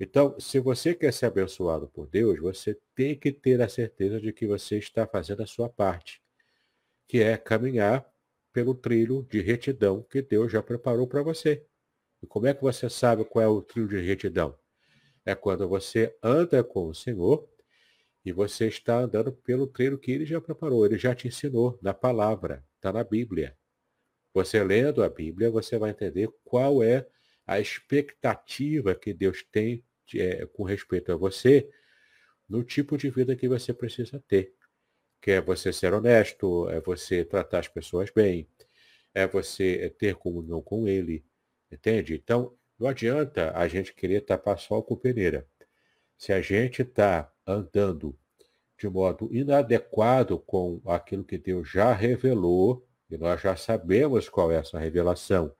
[0.02, 4.32] Então, se você quer ser abençoado por Deus, você tem que ter a certeza de
[4.32, 6.22] que você está fazendo a sua parte,
[7.06, 8.10] que é caminhar
[8.50, 11.66] pelo trilho de retidão que Deus já preparou para você.
[12.22, 14.58] E como é que você sabe qual é o trilho de retidão?
[15.22, 17.46] É quando você anda com o Senhor
[18.24, 21.92] e você está andando pelo trilho que ele já preparou, ele já te ensinou na
[21.92, 23.54] palavra, está na Bíblia.
[24.32, 27.06] Você lendo a Bíblia, você vai entender qual é
[27.46, 31.68] a expectativa que Deus tem é, com respeito a você
[32.48, 34.54] no tipo de vida que você precisa ter.
[35.20, 38.48] Que é você ser honesto, é você tratar as pessoas bem,
[39.14, 41.24] é você ter comunhão com Ele,
[41.70, 42.14] Entende?
[42.14, 45.46] Então, não adianta a gente querer tapar sol com peneira.
[46.18, 48.18] Se a gente está andando
[48.78, 54.56] de modo inadequado com aquilo que Deus já revelou, e nós já sabemos qual é
[54.56, 55.54] essa revelação,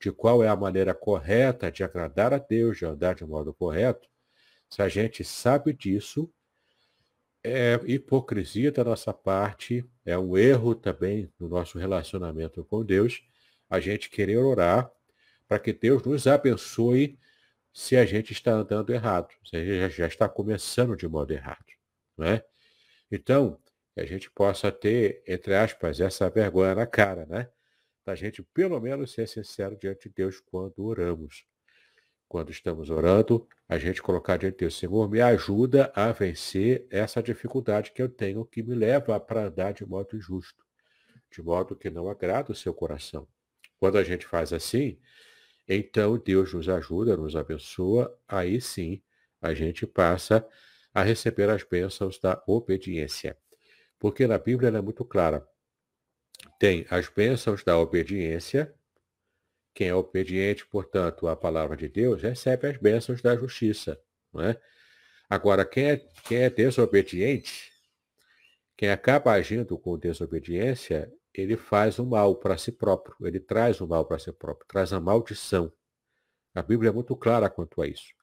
[0.00, 4.08] de qual é a maneira correta de agradar a Deus, de andar de modo correto,
[4.68, 6.32] se a gente sabe disso,
[7.42, 13.22] é hipocrisia da nossa parte, é um erro também no nosso relacionamento com Deus,
[13.70, 14.90] a gente querer orar
[15.46, 17.18] para que Deus nos abençoe
[17.72, 21.64] se a gente está andando errado, se a gente já está começando de modo errado.
[22.16, 22.44] Não é?
[23.10, 23.60] Então,
[23.94, 27.48] que a gente possa ter, entre aspas, essa vergonha na cara, né?
[28.06, 31.44] Da gente, pelo menos, ser sincero diante de Deus quando oramos.
[32.28, 37.20] Quando estamos orando, a gente colocar diante de Deus, Senhor, me ajuda a vencer essa
[37.20, 40.64] dificuldade que eu tenho, que me leva para andar de modo justo,
[41.32, 43.26] de modo que não agrada o seu coração.
[43.76, 45.00] Quando a gente faz assim,
[45.68, 49.02] então Deus nos ajuda, nos abençoa, aí sim
[49.42, 50.46] a gente passa
[50.94, 53.36] a receber as bênçãos da obediência.
[53.98, 55.46] Porque na Bíblia ela é muito clara.
[56.58, 58.74] Tem as bênçãos da obediência.
[59.74, 64.00] Quem é obediente, portanto, à palavra de Deus, recebe as bênçãos da justiça.
[64.32, 64.60] Não é?
[65.28, 67.72] Agora, quem é, quem é desobediente,
[68.76, 73.86] quem acaba agindo com desobediência, ele faz o mal para si próprio, ele traz o
[73.86, 75.72] mal para si próprio, traz a maldição.
[76.54, 78.14] A Bíblia é muito clara quanto a isso.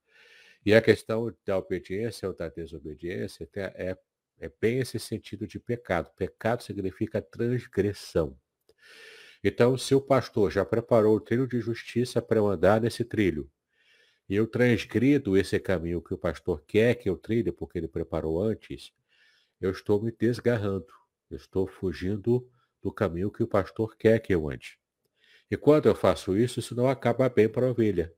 [0.66, 3.98] E a questão da obediência ou da desobediência é,
[4.44, 6.12] é bem esse sentido de pecado.
[6.18, 8.38] Pecado significa transgressão.
[9.42, 13.50] Então, se o pastor já preparou o trilho de justiça para eu andar nesse trilho,
[14.28, 18.42] e eu transgrido esse caminho que o pastor quer que eu trilhe, porque ele preparou
[18.42, 18.92] antes,
[19.62, 20.88] eu estou me desgarrando,
[21.30, 22.46] eu estou fugindo
[22.82, 24.78] do caminho que o pastor quer que eu ande.
[25.50, 28.14] E quando eu faço isso, isso não acaba bem para a ovelha.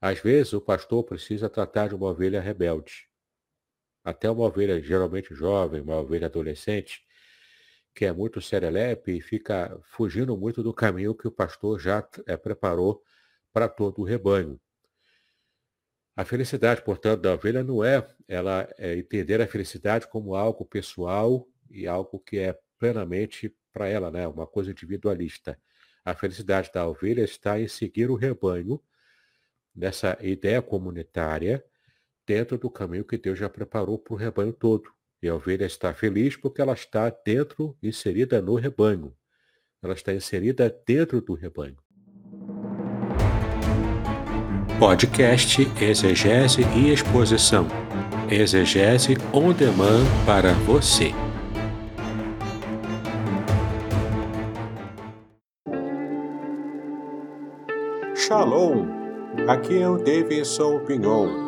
[0.00, 3.07] Às vezes, o pastor precisa tratar de uma ovelha rebelde.
[4.04, 7.02] Até uma ovelha geralmente jovem, uma ovelha adolescente,
[7.94, 12.36] que é muito serelepe e fica fugindo muito do caminho que o pastor já é,
[12.36, 13.02] preparou
[13.52, 14.60] para todo o rebanho.
[16.16, 21.48] A felicidade, portanto, da ovelha não é ela é entender a felicidade como algo pessoal
[21.70, 24.26] e algo que é plenamente para ela, né?
[24.26, 25.58] uma coisa individualista.
[26.04, 28.82] A felicidade da ovelha está em seguir o rebanho,
[29.74, 31.64] nessa ideia comunitária,
[32.28, 34.90] dentro do caminho que Deus já preparou para o rebanho todo.
[35.22, 39.14] E a ovelha está feliz porque ela está dentro, inserida no rebanho.
[39.82, 41.78] Ela está inserida dentro do rebanho.
[44.78, 47.66] Podcast Exegese e Exposição.
[48.30, 51.12] Exegese on demand para você.
[58.14, 58.86] Shalom!
[59.48, 61.47] Aqui é o Davidson Pignon.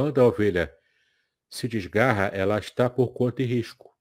[0.00, 0.72] Quando a ovelha
[1.50, 3.92] se desgarra, ela está por conta e risco.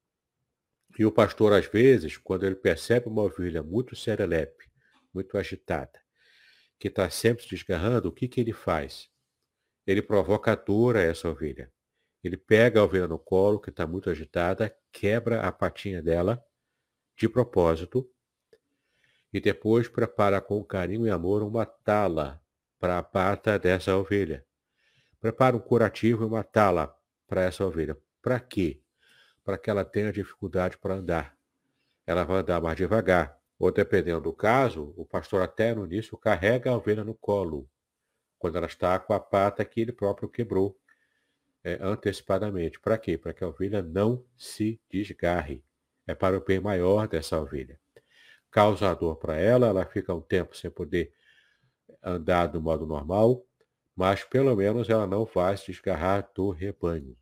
[0.95, 4.69] E o pastor, às vezes, quando ele percebe uma ovelha muito serelepe,
[5.11, 5.99] muito agitada,
[6.77, 9.09] que está sempre se desgarrando, o que, que ele faz?
[9.87, 11.73] Ele provoca dor a essa ovelha.
[12.23, 16.39] Ele pega a ovelha no colo, que está muito agitada, quebra a patinha dela,
[17.17, 18.07] de propósito,
[19.33, 22.39] e depois prepara com carinho e amor uma tala
[22.79, 24.46] para a pata dessa ovelha.
[25.19, 26.95] Prepara um curativo e uma tala
[27.27, 27.97] para essa ovelha.
[28.21, 28.79] Para quê?
[29.43, 31.37] Para que ela tenha dificuldade para andar.
[32.05, 33.37] Ela vai andar mais devagar.
[33.59, 37.67] Ou dependendo do caso, o pastor até no início carrega a ovelha no colo,
[38.37, 40.79] quando ela está com a pata que ele próprio quebrou
[41.63, 42.79] é, antecipadamente.
[42.79, 43.17] Para quê?
[43.17, 45.63] Para que a ovelha não se desgarre.
[46.05, 47.79] É para o bem maior dessa ovelha.
[48.51, 51.11] Causa dor para ela, ela fica um tempo sem poder
[52.01, 53.45] andar do modo normal,
[53.97, 57.17] mas pelo menos ela não vai se desgarrar do rebanho,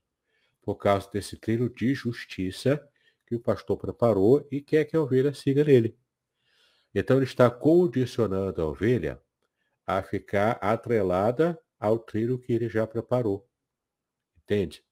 [0.61, 2.85] por causa desse trilho de justiça
[3.25, 5.97] que o pastor preparou e quer que a ovelha siga nele.
[6.93, 9.21] Então ele está condicionando a ovelha
[9.87, 13.47] a ficar atrelada ao trilho que ele já preparou.
[14.43, 14.83] Entende?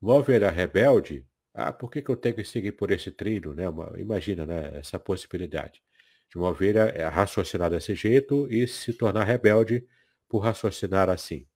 [0.00, 3.54] Uma ovelha rebelde, ah, por que, que eu tenho que seguir por esse trilho?
[3.54, 3.68] Né?
[3.68, 5.80] Uma, imagina né, essa possibilidade
[6.28, 9.86] de uma ovelha é, raciocinar desse jeito e se tornar rebelde
[10.32, 11.46] por raciocinar assim.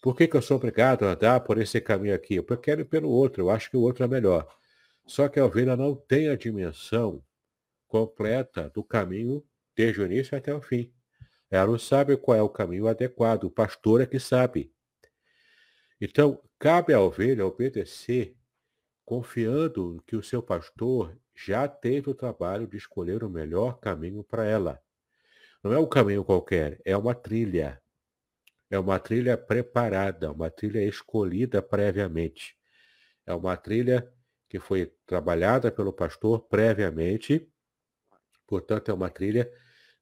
[0.00, 2.36] Por que, que eu sou obrigado a andar por esse caminho aqui?
[2.36, 4.48] Eu quero ir pelo outro, eu acho que o outro é melhor.
[5.04, 7.22] Só que a ovelha não tem a dimensão
[7.86, 9.44] completa do caminho
[9.76, 10.90] desde o início até o fim.
[11.50, 14.72] Ela não sabe qual é o caminho adequado, o pastor é que sabe.
[16.00, 18.34] Então, cabe à ovelha obedecer,
[19.04, 24.46] confiando que o seu pastor já teve o trabalho de escolher o melhor caminho para
[24.46, 24.82] ela.
[25.62, 27.80] Não é um caminho qualquer, é uma trilha.
[28.70, 32.56] É uma trilha preparada, uma trilha escolhida previamente.
[33.24, 34.12] É uma trilha
[34.48, 37.48] que foi trabalhada pelo pastor previamente.
[38.46, 39.50] Portanto, é uma trilha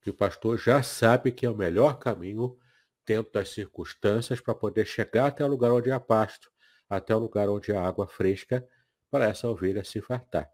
[0.00, 2.58] que o pastor já sabe que é o melhor caminho
[3.06, 6.50] dentro das circunstâncias para poder chegar até o lugar onde há pasto,
[6.88, 8.66] até o lugar onde há água fresca,
[9.10, 10.53] para essa ovelha se fartar.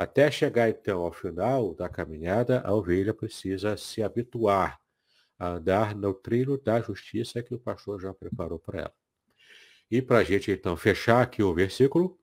[0.00, 4.80] Até chegar então ao final da caminhada, a ovelha precisa se habituar
[5.38, 8.94] a andar no trilho da justiça que o pastor já preparou para ela.
[9.90, 12.18] E para a gente então fechar aqui o versículo,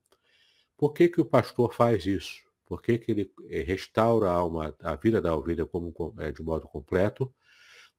[0.76, 2.42] por que, que o pastor faz isso?
[2.66, 6.42] Por que, que ele eh, restaura a, alma, a vida da ovelha como, eh, de
[6.42, 7.32] modo completo?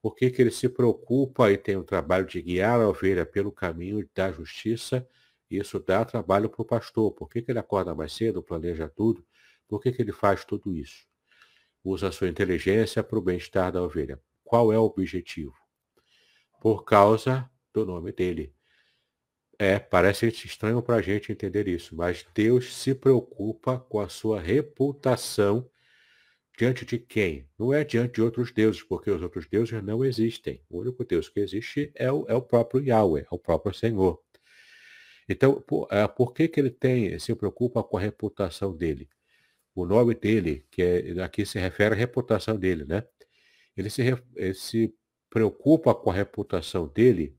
[0.03, 3.53] Por que, que ele se preocupa e tem o trabalho de guiar a ovelha pelo
[3.53, 5.07] caminho da justiça?
[5.49, 7.13] Isso dá trabalho para o pastor.
[7.13, 9.25] Por que, que ele acorda mais cedo, planeja tudo?
[9.69, 11.07] Por que, que ele faz tudo isso?
[11.85, 14.21] Usa a sua inteligência para o bem-estar da ovelha.
[14.43, 15.55] Qual é o objetivo?
[16.61, 18.53] Por causa do nome dele.
[19.59, 24.41] É, parece estranho para a gente entender isso, mas Deus se preocupa com a sua
[24.41, 25.69] reputação
[26.57, 27.49] diante de quem?
[27.59, 30.63] Não é diante de outros deuses, porque os outros deuses não existem.
[30.69, 34.21] O único Deus que existe é o, é o próprio Yahweh, é o próprio Senhor.
[35.29, 39.09] Então, por, é, por que, que ele tem, se preocupa com a reputação dele?
[39.81, 43.07] O nome dele, que é, aqui se refere à reputação dele, né?
[43.77, 44.03] Ele se,
[44.35, 44.93] ele se
[45.31, 47.39] preocupa com a reputação dele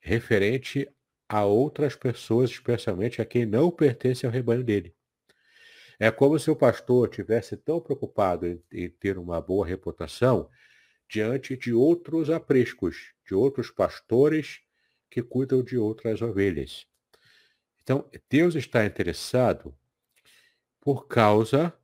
[0.00, 0.88] referente
[1.28, 4.96] a outras pessoas, especialmente a quem não pertence ao rebanho dele.
[5.96, 10.50] É como se o pastor tivesse tão preocupado em, em ter uma boa reputação
[11.08, 14.58] diante de outros apriscos, de outros pastores
[15.08, 16.84] que cuidam de outras ovelhas.
[17.80, 19.72] Então, Deus está interessado
[20.86, 21.76] por causa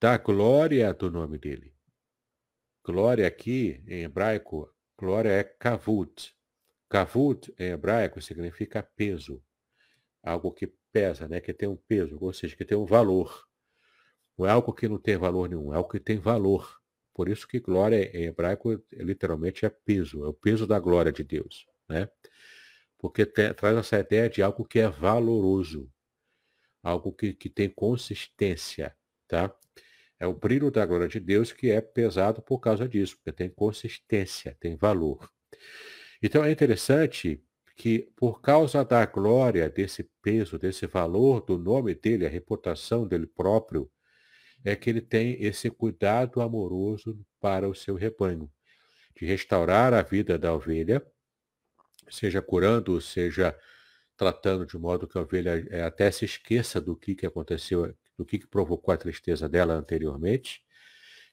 [0.00, 1.72] da glória do nome dele.
[2.84, 6.34] Glória aqui, em hebraico, glória é kavut.
[6.88, 9.40] Kavut, em hebraico, significa peso.
[10.24, 11.40] Algo que pesa, né?
[11.40, 13.46] que tem um peso, ou seja, que tem um valor.
[14.36, 16.80] Não é algo que não tem valor nenhum, é algo que tem valor.
[17.14, 21.22] Por isso que glória em hebraico literalmente é peso, é o peso da glória de
[21.22, 21.64] Deus.
[21.88, 22.10] Né?
[22.98, 25.88] Porque te, traz essa ideia de algo que é valoroso,
[26.88, 28.96] algo que, que tem consistência.
[29.26, 29.54] Tá?
[30.18, 33.48] É o brilho da glória de Deus que é pesado por causa disso, porque tem
[33.48, 35.30] consistência, tem valor.
[36.22, 37.42] Então é interessante
[37.76, 43.26] que, por causa da glória, desse peso, desse valor do nome dele, a reputação dele
[43.26, 43.88] próprio,
[44.64, 48.50] é que ele tem esse cuidado amoroso para o seu rebanho,
[49.14, 51.06] de restaurar a vida da ovelha,
[52.10, 53.56] seja curando, seja
[54.18, 58.26] tratando de modo que a ovelha eh, até se esqueça do que, que aconteceu, do
[58.26, 60.60] que, que provocou a tristeza dela anteriormente.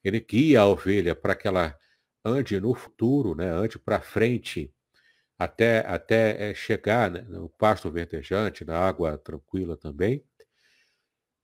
[0.03, 1.75] Ele guia a ovelha para que ela
[2.23, 4.71] ande no futuro, né, ande para frente,
[5.37, 10.23] até, até é, chegar né, no pasto verdejante, na água tranquila também.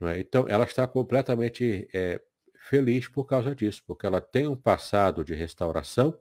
[0.01, 0.19] É?
[0.19, 2.21] Então, ela está completamente é,
[2.69, 6.17] feliz por causa disso, porque ela tem um passado de restauração,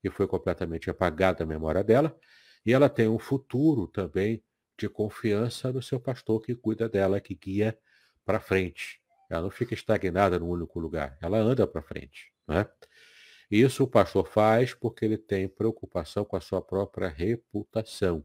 [0.00, 2.16] que foi completamente apagado a memória dela,
[2.64, 4.42] e ela tem um futuro também
[4.80, 7.78] de confiança no seu pastor que cuida dela, que guia
[8.24, 9.00] para frente.
[9.28, 12.32] Ela não fica estagnada num único lugar, ela anda para frente.
[12.48, 12.66] Né?
[13.50, 18.24] Isso o pastor faz porque ele tem preocupação com a sua própria reputação.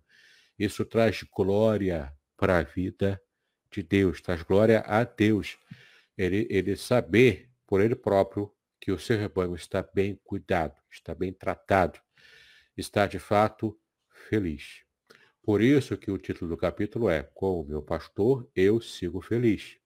[0.58, 3.22] Isso traz glória para a vida
[3.70, 5.58] de Deus, traz glória a Deus.
[6.18, 11.34] Ele, ele saber por ele próprio que o seu rebanho está bem cuidado, está bem
[11.34, 12.00] tratado,
[12.78, 13.78] está de fato
[14.30, 14.85] feliz.
[15.46, 19.78] Por isso que o título do capítulo é Com o meu pastor eu sigo feliz.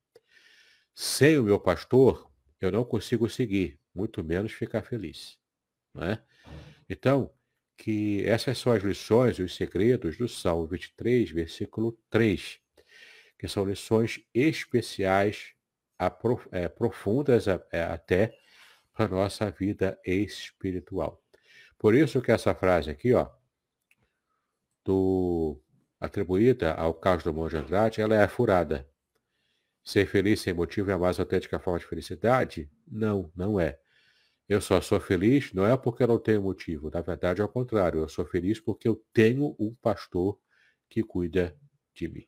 [0.95, 2.31] Sem o meu pastor,
[2.61, 5.37] eu não consigo seguir, muito menos ficar feliz.
[5.93, 6.23] Não é?
[6.89, 7.29] Então,
[7.75, 12.57] que essas são as lições e os segredos do Salmo 23, versículo 3,
[13.37, 15.53] que são lições especiais,
[16.53, 18.33] é, profundas é, até
[18.93, 21.21] para a nossa vida espiritual.
[21.77, 23.29] Por isso que essa frase aqui, ó,
[24.83, 25.61] do,
[25.99, 28.87] atribuída ao caos do Monge Andrade, ela é furada.
[29.83, 32.69] Ser feliz sem motivo é a mais autêntica forma de felicidade?
[32.87, 33.79] Não, não é.
[34.47, 36.89] Eu só sou feliz não é porque eu não tenho motivo.
[36.91, 38.01] Na verdade, é ao contrário.
[38.01, 40.39] Eu sou feliz porque eu tenho um pastor
[40.89, 41.55] que cuida
[41.93, 42.27] de mim.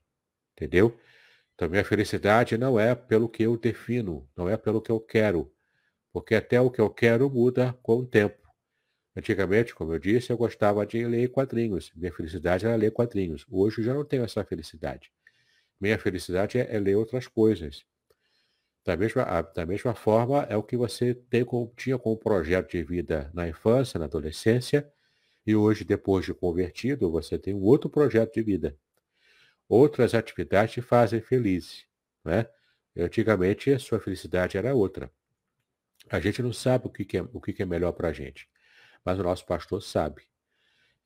[0.53, 0.95] Entendeu?
[1.55, 5.51] Então, minha felicidade não é pelo que eu defino, não é pelo que eu quero.
[6.11, 8.50] Porque até o que eu quero muda com o tempo.
[9.15, 11.91] Antigamente, como eu disse, eu gostava de ler quadrinhos.
[11.95, 13.45] Minha felicidade era ler quadrinhos.
[13.49, 15.11] Hoje eu já não tenho essa felicidade.
[15.79, 17.83] Minha felicidade é, é ler outras coisas.
[18.85, 22.83] Da mesma, da mesma forma, é o que você tem com, tinha como projeto de
[22.83, 24.91] vida na infância, na adolescência,
[25.45, 28.77] e hoje, depois de convertido, você tem um outro projeto de vida.
[29.67, 31.85] Outras atividades te fazem feliz.
[32.23, 32.47] Né?
[32.95, 35.11] Antigamente, a sua felicidade era outra.
[36.09, 38.13] A gente não sabe o que, que é, o que, que é melhor para a
[38.13, 38.49] gente,
[39.03, 40.23] mas o nosso pastor sabe.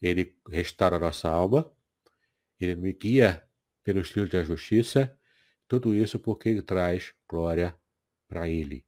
[0.01, 1.71] Ele restaura a nossa alma,
[2.59, 3.43] ele me guia
[3.83, 5.17] pelos trilhos da justiça,
[5.67, 7.75] tudo isso porque ele traz glória
[8.27, 8.85] para ele.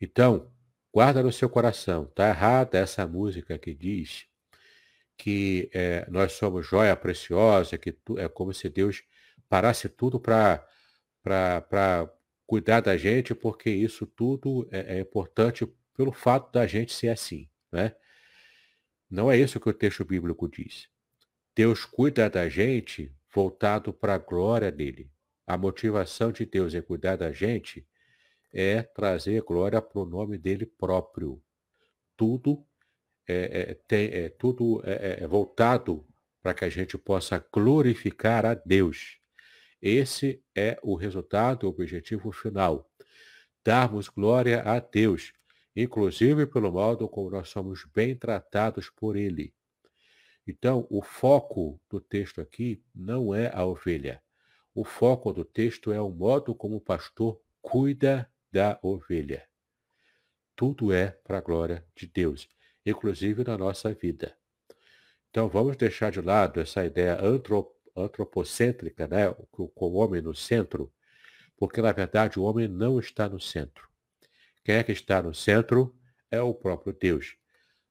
[0.00, 0.52] Então,
[0.92, 2.04] guarda no seu coração.
[2.04, 4.26] Está errada essa música que diz
[5.16, 9.02] que é, nós somos joia preciosa, que tu, é como se Deus
[9.48, 10.66] parasse tudo para
[12.46, 15.66] cuidar da gente, porque isso tudo é, é, importante
[15.96, 17.48] pelo fato da gente ser assim.
[17.70, 17.94] Né?
[19.14, 20.88] Não é isso que o texto bíblico diz.
[21.54, 25.08] Deus cuida da gente voltado para a glória dele.
[25.46, 27.86] A motivação de Deus em cuidar da gente
[28.52, 31.40] é trazer glória para o nome dele próprio.
[32.16, 32.66] Tudo
[33.28, 36.04] é, é, tem, é tudo é, é, é voltado
[36.42, 39.20] para que a gente possa glorificar a Deus.
[39.80, 42.90] Esse é o resultado, o objetivo final.
[43.64, 45.32] Darmos glória a Deus,
[45.74, 49.54] inclusive pelo modo como nós somos bem tratados por Ele.
[50.46, 54.22] Então, o foco do texto aqui não é a ovelha.
[54.74, 59.48] O foco do texto é o modo como o pastor cuida da ovelha.
[60.54, 62.48] Tudo é para a glória de Deus,
[62.84, 64.36] inclusive na nossa vida.
[65.30, 67.18] Então, vamos deixar de lado essa ideia
[67.96, 70.92] antropocêntrica, né, com o homem no centro,
[71.56, 73.88] porque, na verdade, o homem não está no centro.
[74.64, 75.94] Quem é que está no centro
[76.30, 77.36] é o próprio Deus.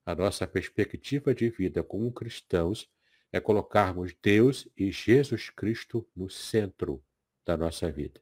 [0.06, 2.92] A nossa perspectiva de vida como cristãos
[3.32, 7.04] é colocarmos Deus e Jesus Cristo no centro
[7.46, 8.20] da nossa vida.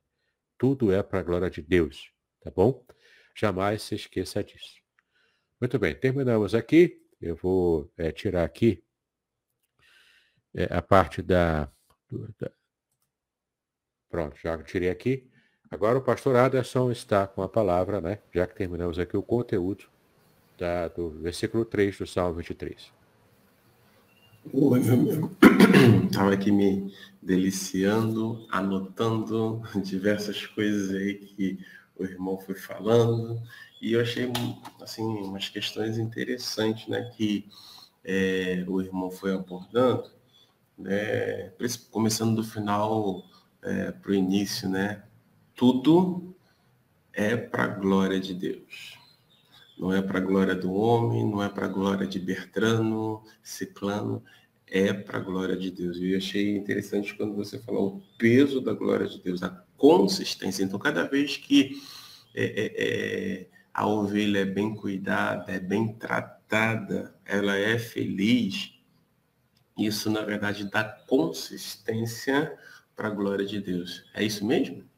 [0.58, 2.86] Tudo é para a glória de Deus, tá bom?
[3.36, 4.82] Jamais se esqueça disso.
[5.60, 7.02] Muito bem, terminamos aqui.
[7.20, 8.84] Eu vou é, tirar aqui
[10.54, 11.72] é, a parte da,
[12.38, 12.52] da,
[14.10, 15.31] Pronto, já tirei aqui.
[15.72, 18.20] Agora o pastor Aderson está com a palavra, né?
[18.36, 19.86] Já que terminamos aqui o conteúdo
[20.58, 22.92] da, do versículo 3 do Salmo 23.
[24.52, 25.32] Oi, meu amigo.
[26.08, 31.60] Estava aqui me deliciando, anotando diversas coisas aí que
[31.98, 33.42] o irmão foi falando,
[33.82, 34.30] e eu achei
[34.82, 37.48] assim umas questões interessantes, né, que
[38.04, 40.12] é, o irmão foi abordando,
[40.78, 41.54] né,
[41.92, 43.24] começando do final
[43.62, 45.04] é, para o início, né,
[45.62, 46.36] tudo
[47.14, 48.98] é para a glória de Deus.
[49.78, 54.24] Não é para a glória do homem, não é para a glória de Bertrano, Ciclano,
[54.66, 55.98] é para a glória de Deus.
[55.98, 60.64] E eu achei interessante quando você falou o peso da glória de Deus, a consistência.
[60.64, 61.80] Então, cada vez que
[62.34, 62.74] é, é,
[63.44, 68.74] é, a ovelha é bem cuidada, é bem tratada, ela é feliz,
[69.78, 72.58] isso, na verdade, dá consistência
[72.96, 74.04] para a glória de Deus.
[74.16, 74.90] É isso mesmo?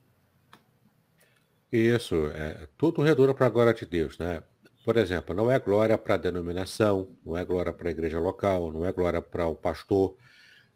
[1.76, 4.43] Isso, é tudo redunda para a glória de Deus, né?
[4.86, 8.71] Por exemplo, não é glória para a denominação, não é glória para a igreja local,
[8.71, 10.15] não é glória para o pastor,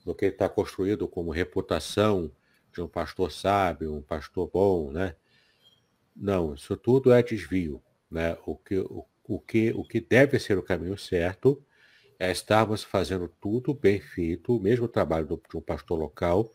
[0.04, 2.32] do que está construído como reputação
[2.74, 5.16] de um pastor sábio, um pastor bom, né?
[6.16, 7.80] Não, isso tudo é desvio,
[8.10, 8.36] né?
[8.44, 11.64] O que, o, o que, o que deve ser o caminho certo
[12.18, 16.52] é estarmos fazendo tudo bem feito, o mesmo trabalho do, de um pastor local,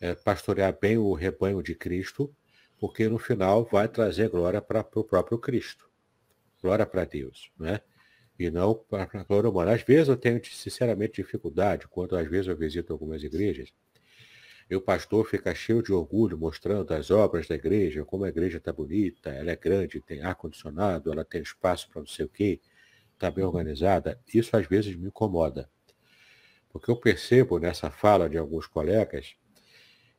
[0.00, 2.32] é, pastorear bem o rebanho de Cristo,
[2.84, 5.88] porque no final vai trazer glória para o próprio Cristo
[6.60, 7.80] glória para Deus, né?
[8.38, 9.72] E não para a glória humana.
[9.72, 13.72] Às vezes eu tenho, sinceramente, dificuldade, quando às vezes eu visito algumas igrejas,
[14.68, 18.58] e o pastor fica cheio de orgulho mostrando as obras da igreja, como a igreja
[18.58, 22.60] está bonita, ela é grande, tem ar-condicionado, ela tem espaço para não sei o quê,
[23.14, 24.20] está bem organizada.
[24.34, 25.70] Isso às vezes me incomoda.
[26.68, 29.36] Porque eu percebo nessa fala de alguns colegas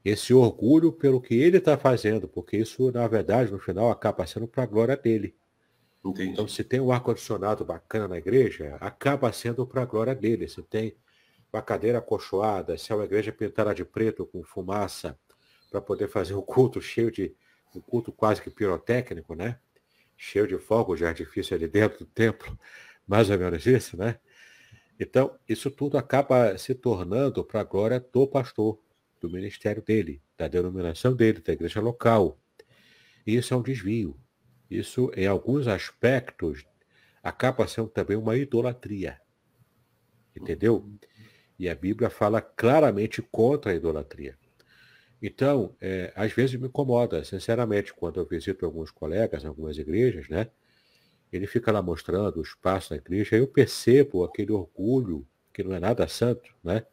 [0.05, 4.47] esse orgulho pelo que ele está fazendo, porque isso, na verdade, no final, acaba sendo
[4.47, 5.35] para a glória dele.
[6.05, 6.29] Entendi.
[6.29, 10.47] Então, se tem um ar-condicionado bacana na igreja, acaba sendo para a glória dele.
[10.47, 10.95] Se tem
[11.51, 15.17] uma cadeira acolchoada, se é uma igreja pintada de preto com fumaça,
[15.71, 17.35] para poder fazer o culto cheio de.
[17.75, 19.57] um culto quase que pirotécnico, né?
[20.15, 22.57] Cheio de fogos de artifício ali dentro do templo,
[23.07, 24.19] mais ou menos isso, né?
[24.99, 28.79] Então, isso tudo acaba se tornando para a glória do pastor,
[29.19, 32.39] do ministério dele, da denominação dele, da igreja local.
[33.25, 34.19] Isso é um desvio.
[34.69, 36.65] Isso, em alguns aspectos,
[37.23, 39.19] acaba sendo também uma idolatria.
[40.35, 40.89] Entendeu?
[41.57, 44.37] E a Bíblia fala claramente contra a idolatria.
[45.21, 50.51] Então, é, às vezes me incomoda, sinceramente, quando eu visito alguns colegas, algumas igrejas, né?
[51.31, 55.79] Ele fica lá mostrando o espaço da igreja, eu percebo aquele orgulho, que não é
[55.79, 56.85] nada santo, né?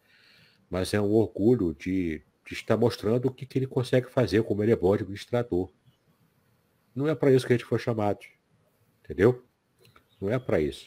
[0.72, 4.62] Mas é um orgulho de, de estar mostrando o que, que ele consegue fazer, como
[4.62, 5.70] ele é bom administrador.
[6.94, 8.20] Não é para isso que a gente foi chamado.
[9.04, 9.44] Entendeu?
[10.18, 10.86] Não é para isso.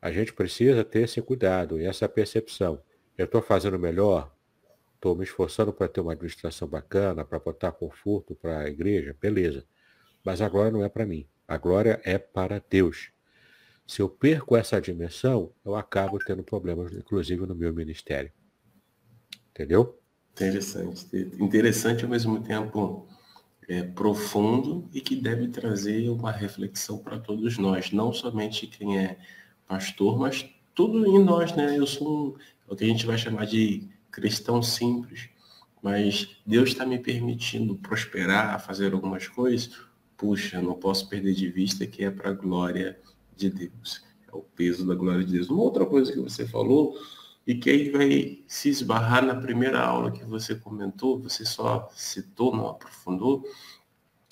[0.00, 2.80] A gente precisa ter esse cuidado e essa percepção.
[3.16, 4.32] Eu estou fazendo melhor,
[4.94, 9.66] estou me esforçando para ter uma administração bacana, para botar conforto para a igreja, beleza.
[10.24, 11.26] Mas a glória não é para mim.
[11.48, 13.10] A glória é para Deus.
[13.84, 18.30] Se eu perco essa dimensão, eu acabo tendo problemas, inclusive no meu ministério.
[19.58, 19.98] Entendeu?
[20.34, 21.04] Interessante.
[21.40, 23.08] Interessante ao mesmo tempo
[23.68, 29.18] é, profundo e que deve trazer uma reflexão para todos nós, não somente quem é
[29.66, 31.76] pastor, mas tudo em nós, né?
[31.76, 32.34] Eu sou um,
[32.70, 35.28] é o que a gente vai chamar de cristão simples,
[35.82, 39.72] mas Deus está me permitindo prosperar, fazer algumas coisas,
[40.16, 42.96] puxa, não posso perder de vista que é para a glória
[43.36, 44.04] de Deus.
[44.32, 45.50] É o peso da glória de Deus.
[45.50, 46.96] Uma outra coisa que você falou,
[47.48, 52.54] e que aí vai se esbarrar na primeira aula que você comentou, você só citou,
[52.54, 53.42] não aprofundou,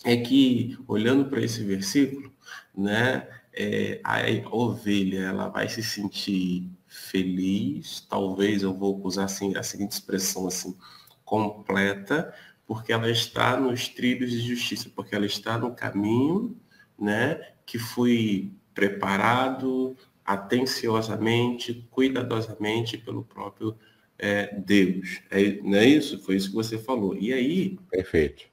[0.05, 2.31] é que, olhando para esse versículo,
[2.77, 4.19] né, é, a
[4.55, 10.77] ovelha ela vai se sentir feliz, talvez eu vou usar assim, a seguinte expressão assim,
[11.25, 12.35] completa,
[12.67, 16.55] porque ela está nos trilhos de justiça, porque ela está no caminho,
[16.99, 19.97] né, que foi preparado
[20.27, 23.77] atenciosamente, cuidadosamente pelo próprio
[24.19, 25.21] é, Deus.
[25.31, 26.19] É, não é isso?
[26.19, 27.17] Foi isso que você falou.
[27.17, 27.79] E aí.
[27.91, 28.45] Perfeito.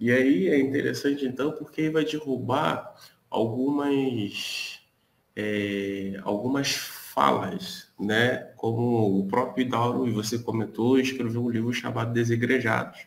[0.00, 2.94] E aí é interessante então, porque vai derrubar
[3.30, 4.80] algumas
[5.36, 8.38] é, algumas falas, né?
[8.56, 13.06] Como o próprio Dauro, e você comentou, escreveu um livro chamado Desigrejados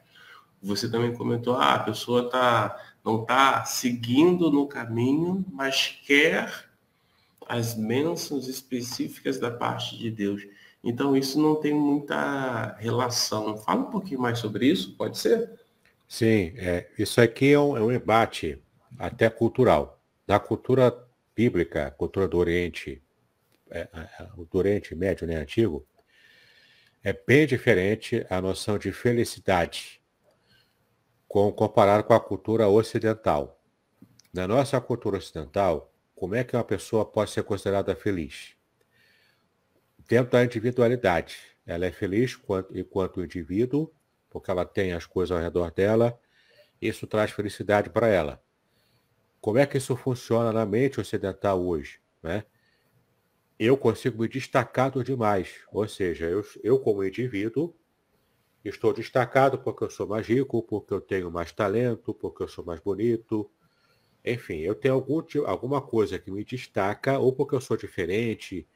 [0.62, 6.67] você também comentou, ah, a pessoa tá, não está seguindo no caminho, mas quer
[7.48, 10.46] as bênçãos específicas da parte de Deus.
[10.84, 13.58] Então isso não tem muita relação.
[13.58, 15.50] Fala um pouquinho mais sobre isso, pode ser?
[16.08, 18.62] Sim, é, isso aqui é um, é um embate
[18.98, 20.00] até cultural.
[20.26, 20.96] Da cultura
[21.36, 23.02] bíblica, cultura do Oriente,
[23.70, 23.88] é,
[24.36, 25.86] do Oriente Médio, né, antigo,
[27.04, 30.02] é bem diferente a noção de felicidade
[31.28, 33.62] com, comparado com a cultura ocidental.
[34.34, 38.56] Na nossa cultura ocidental, como é que uma pessoa pode ser considerada feliz?
[40.08, 41.38] Dentro da individualidade.
[41.64, 42.36] Ela é feliz
[42.74, 43.94] enquanto indivíduo,
[44.28, 46.20] porque ela tem as coisas ao redor dela,
[46.82, 48.42] isso traz felicidade para ela.
[49.40, 52.00] Como é que isso funciona na mente ocidental hoje?
[52.24, 52.46] Né?
[53.60, 57.76] Eu consigo me destacar do demais, ou seja, eu, eu como indivíduo,
[58.68, 62.66] Estou destacado porque eu sou mais rico, porque eu tenho mais talento, porque eu sou
[62.66, 63.50] mais bonito.
[64.34, 68.68] Enfim, eu tenho algum, alguma coisa que me destaca, ou porque eu sou diferente.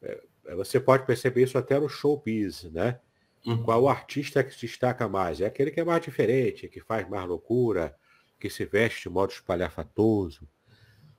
[0.00, 0.20] É,
[0.56, 2.98] você pode perceber isso até no showbiz, né?
[3.46, 3.62] Uhum.
[3.62, 5.40] Qual o artista que se destaca mais?
[5.40, 7.96] É aquele que é mais diferente, que faz mais loucura,
[8.38, 10.48] que se veste de modo espalhafatoso,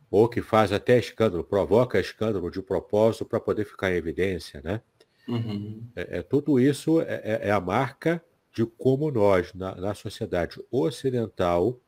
[0.09, 4.81] ou que faz até escândalo, provoca escândalo de propósito para poder ficar em evidência, né?
[5.27, 5.87] Uhum.
[5.95, 10.61] É, é, tudo isso é, é, é, a marca de como nós, na, na, sociedade
[10.69, 11.79] ocidental,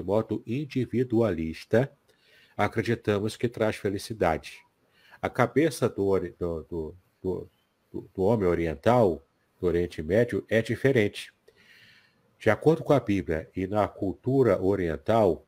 [0.00, 1.90] de modo individualista,
[2.56, 4.58] acreditamos que traz felicidade.
[5.20, 7.50] A cabeça do, do, do,
[7.92, 9.26] do homem oriental,
[9.60, 11.32] do Oriente Médio, é diferente.
[12.38, 15.46] De acordo com a Bíblia e na cultura oriental,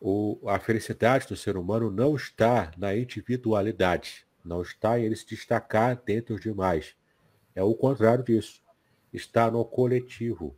[0.00, 5.26] o, a felicidade do ser humano não está na individualidade não está em ele se
[5.26, 6.94] destacar dentre os demais.
[7.54, 8.62] É o contrário disso.
[9.12, 10.56] Está no coletivo.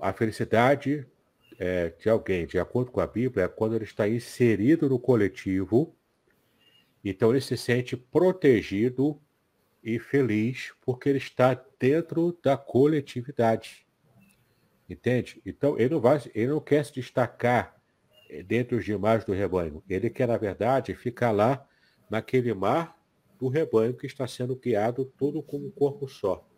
[0.00, 1.06] A felicidade
[1.58, 5.96] é, de alguém, de acordo com a Bíblia, é quando ele está inserido no coletivo,
[7.04, 9.20] então ele se sente protegido
[9.82, 13.86] e feliz porque ele está dentro da coletividade.
[14.88, 15.40] Entende?
[15.44, 17.76] Então ele não vai, ele não quer se destacar
[18.28, 19.82] eh, dentre os demais do rebanho.
[19.88, 21.66] Ele quer, na verdade, ficar lá
[22.10, 22.96] naquele mar
[23.38, 26.48] do rebanho que está sendo guiado todo como um corpo só.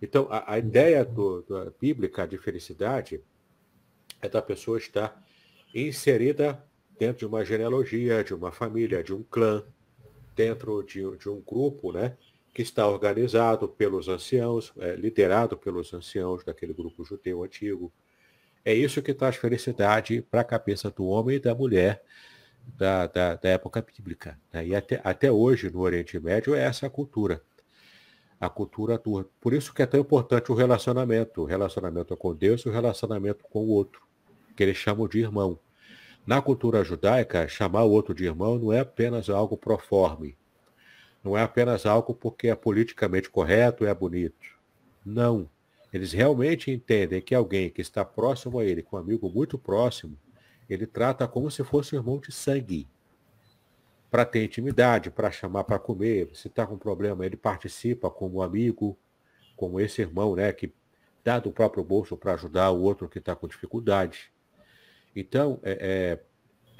[0.00, 3.22] Então, a, a ideia do, da bíblica de felicidade
[4.22, 5.22] é da pessoa estar
[5.74, 6.64] inserida
[6.98, 9.64] dentro de uma genealogia, de uma família, de um clã,
[10.34, 12.16] dentro de, de um grupo, né?
[12.54, 17.92] que está organizado pelos anciãos, é, liderado pelos anciãos daquele grupo judeu antigo.
[18.64, 22.02] É isso que traz felicidade para a cabeça do homem e da mulher
[22.76, 24.38] da, da, da época bíblica.
[24.52, 24.68] Né?
[24.68, 27.42] E até, até hoje, no Oriente Médio, é essa a cultura.
[28.38, 29.28] A cultura tua.
[29.40, 31.42] Por isso que é tão importante o relacionamento.
[31.42, 34.02] O relacionamento com Deus e o relacionamento com o outro,
[34.56, 35.58] que eles chamam de irmão.
[36.26, 40.36] Na cultura judaica, chamar o outro de irmão não é apenas algo proforme,
[41.22, 44.58] não é apenas algo porque é politicamente correto, é bonito.
[45.04, 45.48] Não.
[45.92, 50.16] Eles realmente entendem que alguém que está próximo a ele, com um amigo muito próximo,
[50.68, 52.88] ele trata como se fosse um irmão de sangue.
[54.10, 56.30] Para ter intimidade, para chamar para comer.
[56.34, 58.96] Se está com problema, ele participa como amigo,
[59.54, 60.72] como esse irmão, né, que
[61.22, 64.31] dá do próprio bolso para ajudar o outro que está com dificuldade.
[65.14, 66.18] Então, é, é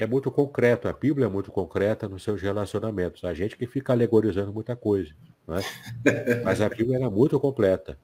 [0.02, 3.24] é muito concreto, a Bíblia é muito concreta nos seus relacionamentos.
[3.24, 5.14] A gente que fica alegorizando muita coisa.
[5.48, 6.42] É?
[6.42, 7.98] Mas a Bíblia era muito completa.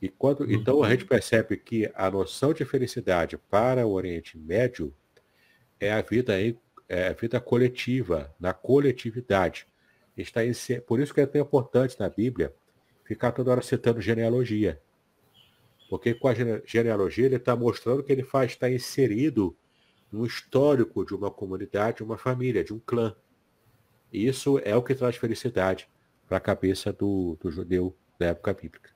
[0.00, 4.94] E quando, então a gente percebe que a noção de felicidade para o Oriente Médio
[5.80, 6.58] é a vida, em,
[6.88, 9.66] é a vida coletiva, na coletividade.
[10.16, 10.52] Está em,
[10.86, 12.54] por isso que é tão importante na Bíblia
[13.04, 14.80] ficar toda hora citando genealogia.
[15.88, 16.34] Porque com a
[16.66, 19.56] genealogia ele está mostrando que ele faz, está inserido
[20.10, 23.14] no histórico de uma comunidade, de uma família, de um clã.
[24.12, 25.88] Isso é o que traz felicidade
[26.26, 28.90] para a cabeça do, do judeu da época bíblica.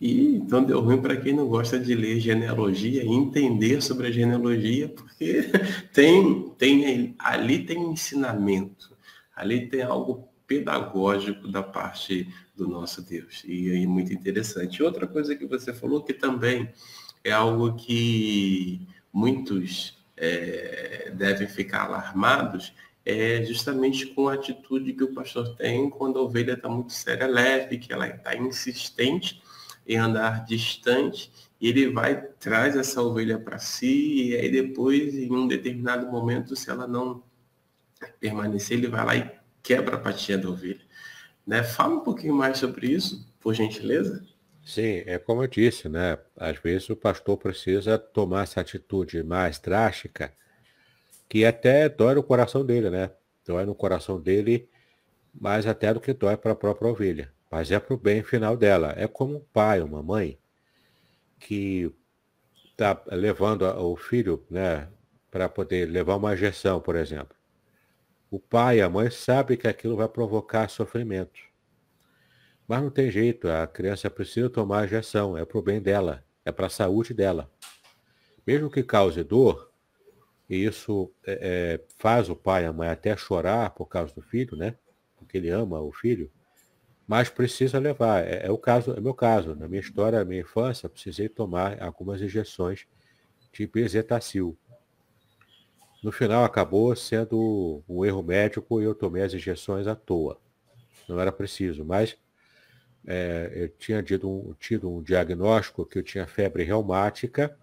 [0.00, 4.10] E então deu ruim para quem não gosta de ler genealogia e entender sobre a
[4.10, 5.50] genealogia, porque
[5.92, 8.94] tem, tem ali tem ensinamento,
[9.34, 13.42] ali tem algo pedagógico da parte do nosso Deus.
[13.46, 14.82] E aí muito interessante.
[14.82, 16.70] Outra coisa que você falou que também
[17.24, 22.72] é algo que muitos é, devem ficar alarmados
[23.06, 27.28] é justamente com a atitude que o pastor tem quando a ovelha está muito séria,
[27.28, 29.40] leve, que ela está insistente
[29.86, 35.30] em andar distante, e ele vai, traz essa ovelha para si, e aí depois, em
[35.30, 37.22] um determinado momento, se ela não
[38.18, 39.30] permanecer, ele vai lá e
[39.62, 40.84] quebra a patinha da ovelha.
[41.46, 41.62] Né?
[41.62, 44.26] Fala um pouquinho mais sobre isso, por gentileza.
[44.66, 46.18] Sim, é como eu disse, né?
[46.36, 50.34] Às vezes o pastor precisa tomar essa atitude mais drástica,
[51.28, 53.12] que até dói no coração dele, né?
[53.46, 54.68] Dói no coração dele,
[55.34, 57.32] mais até do que dói para a própria ovelha.
[57.50, 58.92] Mas é para o bem final dela.
[58.96, 60.36] É como um pai, uma mãe,
[61.38, 61.92] que
[62.70, 64.88] está levando o filho, né?
[65.30, 67.36] Para poder levar uma injeção, por exemplo.
[68.30, 71.40] O pai e a mãe sabem que aquilo vai provocar sofrimento.
[72.66, 76.24] Mas não tem jeito, a criança precisa tomar a injeção, é para o bem dela,
[76.44, 77.50] é para a saúde dela.
[78.46, 79.70] Mesmo que cause dor,
[80.48, 84.22] e isso é, é, faz o pai e a mãe até chorar por causa do
[84.22, 84.76] filho, né?
[85.16, 86.30] Porque ele ama o filho,
[87.06, 88.24] mas precisa levar.
[88.24, 89.54] É, é o caso, é meu caso.
[89.54, 92.86] Na minha história, na minha infância, precisei tomar algumas injeções
[93.52, 94.56] de bezetacil.
[96.02, 100.38] No final acabou sendo um erro médico e eu tomei as injeções à toa.
[101.08, 102.16] Não era preciso, mas
[103.06, 107.56] é, eu tinha tido um, tido um diagnóstico que eu tinha febre reumática,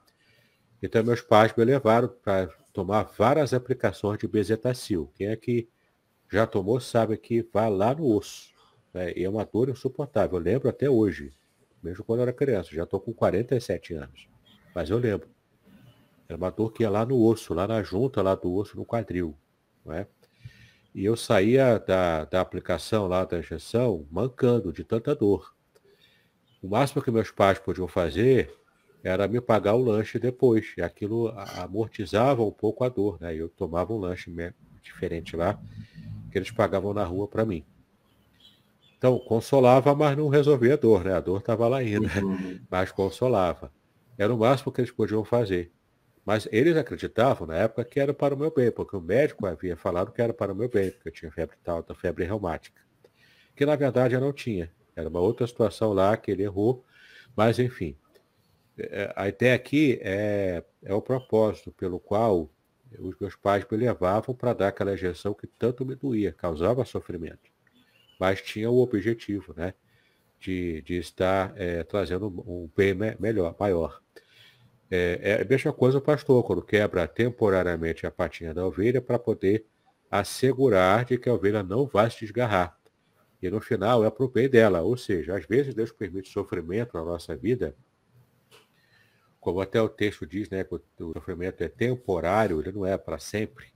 [0.82, 5.12] então meus pais me levaram para tomar várias aplicações de bezetacil.
[5.16, 5.68] Quem é que
[6.32, 8.52] já tomou sabe que vai lá no osso.
[8.94, 9.14] Né?
[9.16, 10.39] E é uma dor insuportável.
[10.39, 11.32] Eu lembro até hoje,
[11.82, 12.70] mesmo quando eu era criança.
[12.74, 14.28] Já estou com 47 anos.
[14.74, 15.30] Mas eu lembro.
[16.28, 18.86] Era uma dor que ia lá no osso, lá na junta lá do osso, no
[18.86, 19.38] quadril.
[19.86, 20.08] Não é?
[20.94, 25.54] E eu saía da, da aplicação lá da injeção mancando de tanta dor.
[26.62, 28.56] O máximo que meus pais podiam fazer
[29.04, 30.74] era me pagar o lanche depois.
[30.78, 33.36] E aquilo amortizava um pouco a dor, né?
[33.36, 34.32] Eu tomava um lanche
[34.82, 35.60] diferente lá,
[36.32, 37.66] que eles pagavam na rua para mim.
[38.98, 41.14] Então, consolava, mas não resolvia a dor, né?
[41.14, 42.60] A dor estava lá ainda, uhum.
[42.72, 43.70] mas consolava.
[44.18, 45.72] Era o máximo que eles podiam fazer.
[46.26, 49.76] Mas eles acreditavam na época que era para o meu bem, porque o médico havia
[49.76, 52.82] falado que era para o meu bem, porque eu tinha febre alta, febre reumática.
[53.55, 54.71] Que na verdade eu não tinha.
[54.95, 56.86] Era uma outra situação lá que ele errou,
[57.36, 57.97] mas enfim.
[58.78, 62.49] É, a ideia aqui é, é o propósito pelo qual
[62.99, 67.51] os meus pais me levavam para dar aquela injeção que tanto me doía, causava sofrimento.
[68.19, 69.74] Mas tinha o objetivo, né?
[70.39, 74.03] De, de estar é, trazendo um bem melhor, maior.
[74.96, 79.18] É, é a mesma coisa o pastor, quando quebra temporariamente a patinha da ovelha para
[79.18, 79.66] poder
[80.10, 82.78] assegurar de que a ovelha não vai se desgarrar.
[83.41, 84.84] E no final é para o bem dela.
[84.84, 87.76] Ou seja, às vezes Deus permite sofrimento na nossa vida,
[89.39, 90.82] como até o texto diz, né, que o
[91.12, 93.74] sofrimento é temporário, ele não é para sempre.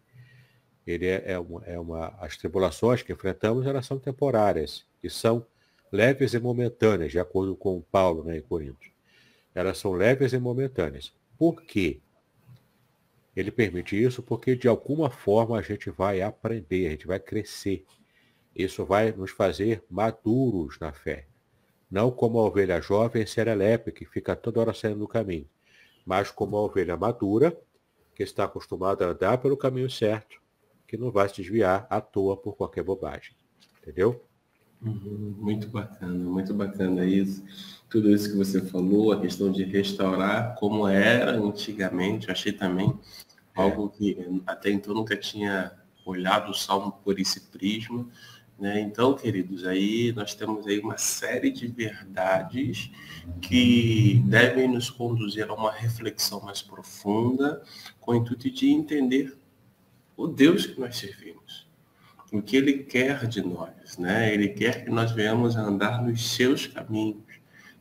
[0.85, 2.15] Ele é, é, uma, é uma.
[2.19, 5.43] As tribulações que enfrentamos, elas são temporárias e são
[5.91, 8.96] leves e momentâneas, de acordo com Paulo né, em Corinto.
[9.57, 11.11] Elas são leves e momentâneas.
[11.35, 11.99] Por quê?
[13.35, 17.83] Ele permite isso porque de alguma forma a gente vai aprender, a gente vai crescer.
[18.55, 21.25] Isso vai nos fazer maduros na fé.
[21.89, 25.49] Não como a ovelha jovem serelepe, que fica toda hora saindo do caminho,
[26.05, 27.59] mas como a ovelha madura,
[28.13, 30.39] que está acostumada a andar pelo caminho certo,
[30.87, 33.35] que não vai se desviar à toa por qualquer bobagem.
[33.81, 34.23] Entendeu?
[34.81, 37.43] Uhum, muito bacana, muito bacana isso.
[37.89, 42.93] Tudo isso que você falou, a questão de restaurar como era antigamente, eu achei também
[43.55, 43.61] é.
[43.61, 45.71] algo que até então nunca tinha
[46.05, 48.07] olhado o Salmo por esse prisma,
[48.57, 48.79] né?
[48.79, 52.89] Então, queridos, aí nós temos aí uma série de verdades
[53.41, 57.61] que devem nos conduzir a uma reflexão mais profunda,
[57.99, 59.37] com o intuito de entender
[60.15, 61.46] o Deus que nós servimos,
[62.31, 64.33] o que Ele quer de nós, né?
[64.33, 67.23] Ele quer que nós venhamos a andar nos seus caminhos,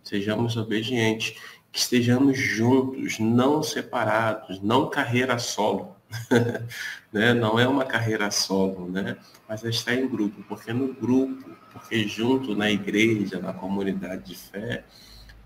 [0.02, 1.36] sejamos obedientes,
[1.72, 5.96] que estejamos juntos, não separados, não carreira solo.
[7.12, 7.34] né?
[7.34, 9.16] Não é uma carreira solo, né?
[9.48, 14.36] Mas é estar em grupo, porque no grupo, porque junto na igreja, na comunidade de
[14.36, 14.84] fé,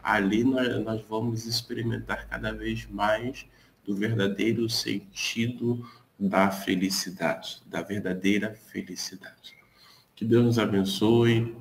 [0.02, 3.46] ali nós, nós vamos experimentar cada vez mais
[3.84, 5.84] do verdadeiro sentido
[6.20, 9.56] da felicidade, da verdadeira felicidade.
[10.14, 11.56] Que Deus nos abençoe.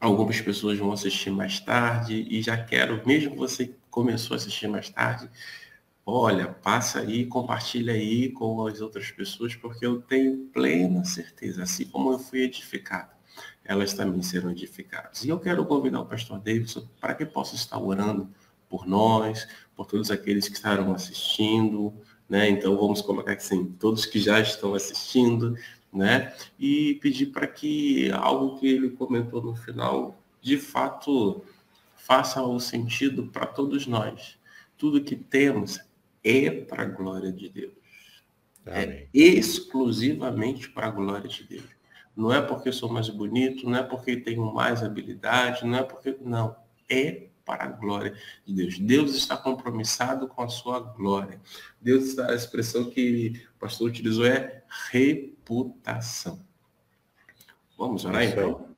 [0.00, 4.88] Algumas pessoas vão assistir mais tarde e já quero, mesmo você começou a assistir mais
[4.88, 5.28] tarde,
[6.06, 11.84] olha, passa aí, compartilha aí com as outras pessoas, porque eu tenho plena certeza, assim
[11.86, 13.10] como eu fui edificado,
[13.64, 15.24] elas também serão edificadas.
[15.24, 18.30] E eu quero convidar o pastor Davidson para que possa estar orando
[18.68, 21.92] por nós, por todos aqueles que estarão assistindo,
[22.28, 22.48] né?
[22.48, 25.56] Então vamos colocar assim, todos que já estão assistindo,
[25.92, 26.34] né?
[26.58, 31.42] E pedir para que algo que ele comentou no final, de fato,
[31.96, 34.38] faça o sentido para todos nós.
[34.76, 35.80] Tudo que temos
[36.22, 37.72] é para a glória de Deus.
[38.66, 39.08] É Amém.
[39.14, 41.78] É exclusivamente para a glória de Deus.
[42.14, 46.16] Não é porque sou mais bonito, não é porque tenho mais habilidade, não é porque.
[46.20, 46.56] Não.
[46.90, 48.78] É para a glória de Deus.
[48.78, 51.40] Deus está compromissado com a sua glória.
[51.80, 56.46] Deus está, a expressão que o pastor utilizou é reputação.
[57.78, 58.68] Vamos orar então?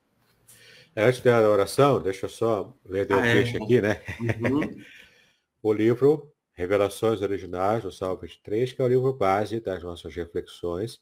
[0.97, 3.41] Antes da oração, deixa eu só ler o ah, é?
[3.41, 4.03] aqui, né?
[4.21, 4.85] Uhum.
[5.63, 11.01] o livro Revelações Originais do Salmo 23, que é o livro base das nossas reflexões.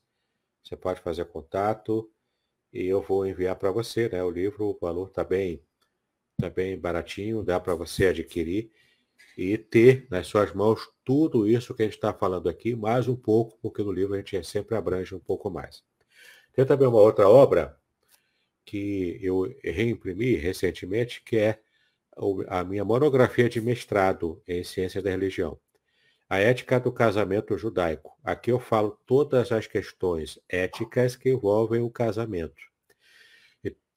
[0.64, 2.10] Você pode fazer contato
[2.72, 4.22] e eu vou enviar para você, né?
[4.22, 5.62] O livro, o valor está bem,
[6.40, 8.70] tá bem baratinho, dá para você adquirir
[9.36, 13.16] e ter nas suas mãos tudo isso que a gente está falando aqui, mais um
[13.16, 15.82] pouco, porque no livro a gente sempre abrange um pouco mais.
[16.52, 17.76] Tem também uma outra obra
[18.64, 21.58] que eu reimprimi recentemente, que é
[22.46, 25.58] a minha monografia de mestrado em ciência da religião.
[26.30, 28.16] A ética do casamento judaico.
[28.22, 32.62] Aqui eu falo todas as questões éticas que envolvem o casamento.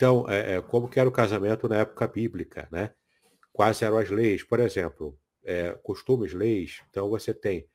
[0.01, 2.89] Então, é, é, como que era o casamento na época bíblica, né?
[3.53, 4.41] Quais eram as leis?
[4.41, 6.81] Por exemplo, é, costumes, leis.
[6.89, 7.67] Então, você tem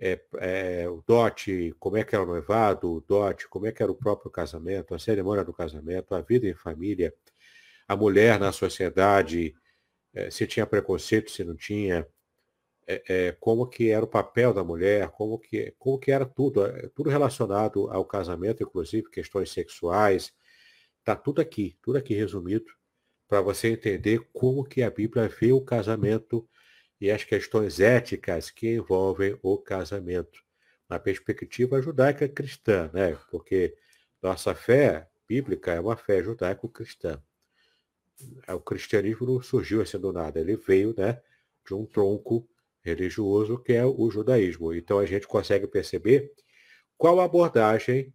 [0.00, 3.82] é, é, o dote, como é que era o noivado, o dote, como é que
[3.82, 7.12] era o próprio casamento, a cerimônia do casamento, a vida em família,
[7.86, 9.54] a mulher na sociedade,
[10.14, 12.08] é, se tinha preconceito, se não tinha,
[13.40, 16.62] como que era o papel da mulher, como que, como que era tudo,
[16.94, 20.32] tudo relacionado ao casamento, inclusive questões sexuais,
[21.08, 22.66] está tudo aqui, tudo aqui resumido,
[23.26, 26.46] para você entender como que a Bíblia vê o casamento
[27.00, 30.44] e as questões éticas que envolvem o casamento,
[30.86, 33.18] na perspectiva judaica cristã, né?
[33.30, 33.74] Porque
[34.22, 37.22] nossa fé bíblica é uma fé judaico-cristã.
[38.46, 41.22] É, o cristianismo não surgiu assim do nada, ele veio né,
[41.66, 42.46] de um tronco
[42.82, 44.74] religioso que é o judaísmo.
[44.74, 46.34] Então a gente consegue perceber
[46.98, 48.12] qual a abordagem,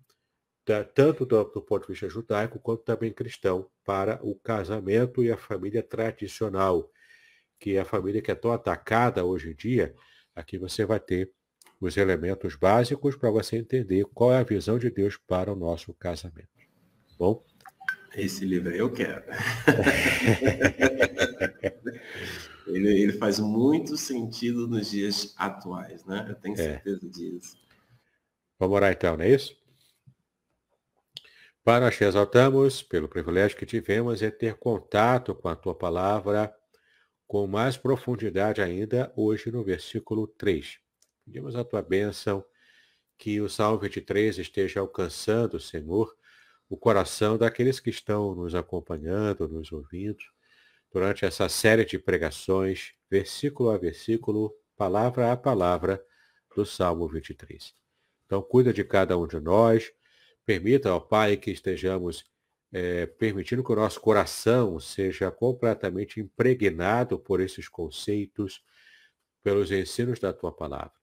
[0.65, 5.31] da, tanto do, do, ponto de vista judaico quanto também cristão, para o casamento e
[5.31, 6.89] a família tradicional,
[7.59, 9.93] que é a família que é tão atacada hoje em dia.
[10.35, 11.31] Aqui você vai ter
[11.79, 15.93] os elementos básicos para você entender qual é a visão de Deus para o nosso
[15.93, 16.47] casamento.
[17.17, 17.43] Bom?
[18.15, 19.23] Esse livro aí eu quero.
[22.67, 26.27] ele, ele faz muito sentido nos dias atuais, né?
[26.29, 26.57] Eu tenho é.
[26.57, 27.09] certeza é.
[27.09, 27.57] disso.
[28.59, 29.62] Vamos orar então, não é isso?
[31.65, 36.53] Nós te exaltamos pelo privilégio que tivemos em ter contato com a tua palavra
[37.25, 40.77] com mais profundidade ainda hoje no versículo 3.
[41.23, 42.43] Pedimos a tua bênção
[43.17, 46.13] que o Salmo 23 esteja alcançando, Senhor,
[46.67, 50.23] o coração daqueles que estão nos acompanhando, nos ouvindo,
[50.91, 56.03] durante essa série de pregações, versículo a versículo, palavra a palavra,
[56.53, 57.73] do Salmo 23.
[58.25, 59.91] Então, cuida de cada um de nós,
[60.45, 62.25] permita, ó Pai, que estejamos
[62.71, 68.63] é, permitindo que o nosso coração seja completamente impregnado por esses conceitos,
[69.43, 70.93] pelos ensinos da tua palavra.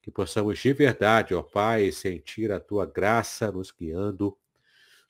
[0.00, 4.36] Que possamos de verdade, ó Pai, sentir a tua graça nos guiando,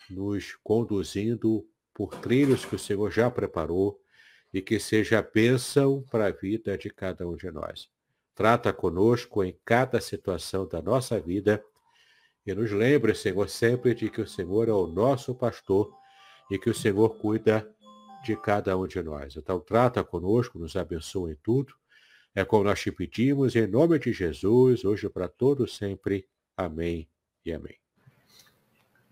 [0.08, 1.64] nos conduzindo
[1.94, 4.00] por trilhos que o Senhor já preparou
[4.52, 7.88] e que seja bênção para a vida de cada um de nós.
[8.34, 11.62] Trata conosco em cada situação da nossa vida
[12.46, 15.92] e nos lembre, Senhor, sempre de que o Senhor é o nosso pastor
[16.50, 17.68] e que o Senhor cuida
[18.24, 19.36] de cada um de nós.
[19.36, 21.74] Então, trata conosco, nos abençoa em tudo.
[22.34, 26.26] É como nós te pedimos, em nome de Jesus, hoje para todos sempre.
[26.56, 27.08] Amém
[27.44, 27.76] e amém.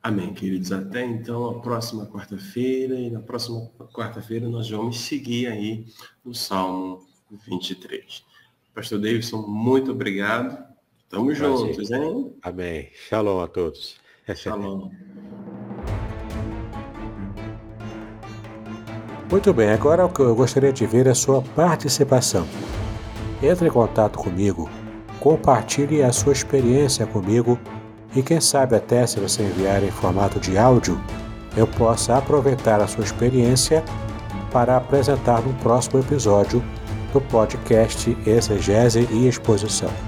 [0.02, 0.70] Amém, queridos.
[0.72, 2.94] Até então a próxima quarta-feira.
[2.94, 5.86] E na próxima quarta-feira nós vamos seguir aí
[6.24, 7.06] no Salmo
[7.46, 8.24] 23.
[8.74, 10.77] Pastor Davidson, muito obrigado.
[11.08, 12.32] Tamo juntos, hein?
[12.42, 12.90] Amém.
[13.08, 13.96] Shalom a todos.
[14.34, 14.90] Shalom.
[19.30, 22.46] Muito bem, agora o que eu gostaria de ver é a sua participação.
[23.42, 24.68] Entre em contato comigo,
[25.20, 27.58] compartilhe a sua experiência comigo
[28.14, 30.98] e quem sabe até se você enviar em formato de áudio,
[31.56, 33.82] eu possa aproveitar a sua experiência
[34.50, 36.62] para apresentar no próximo episódio
[37.12, 40.07] do podcast Exegese e Exposição.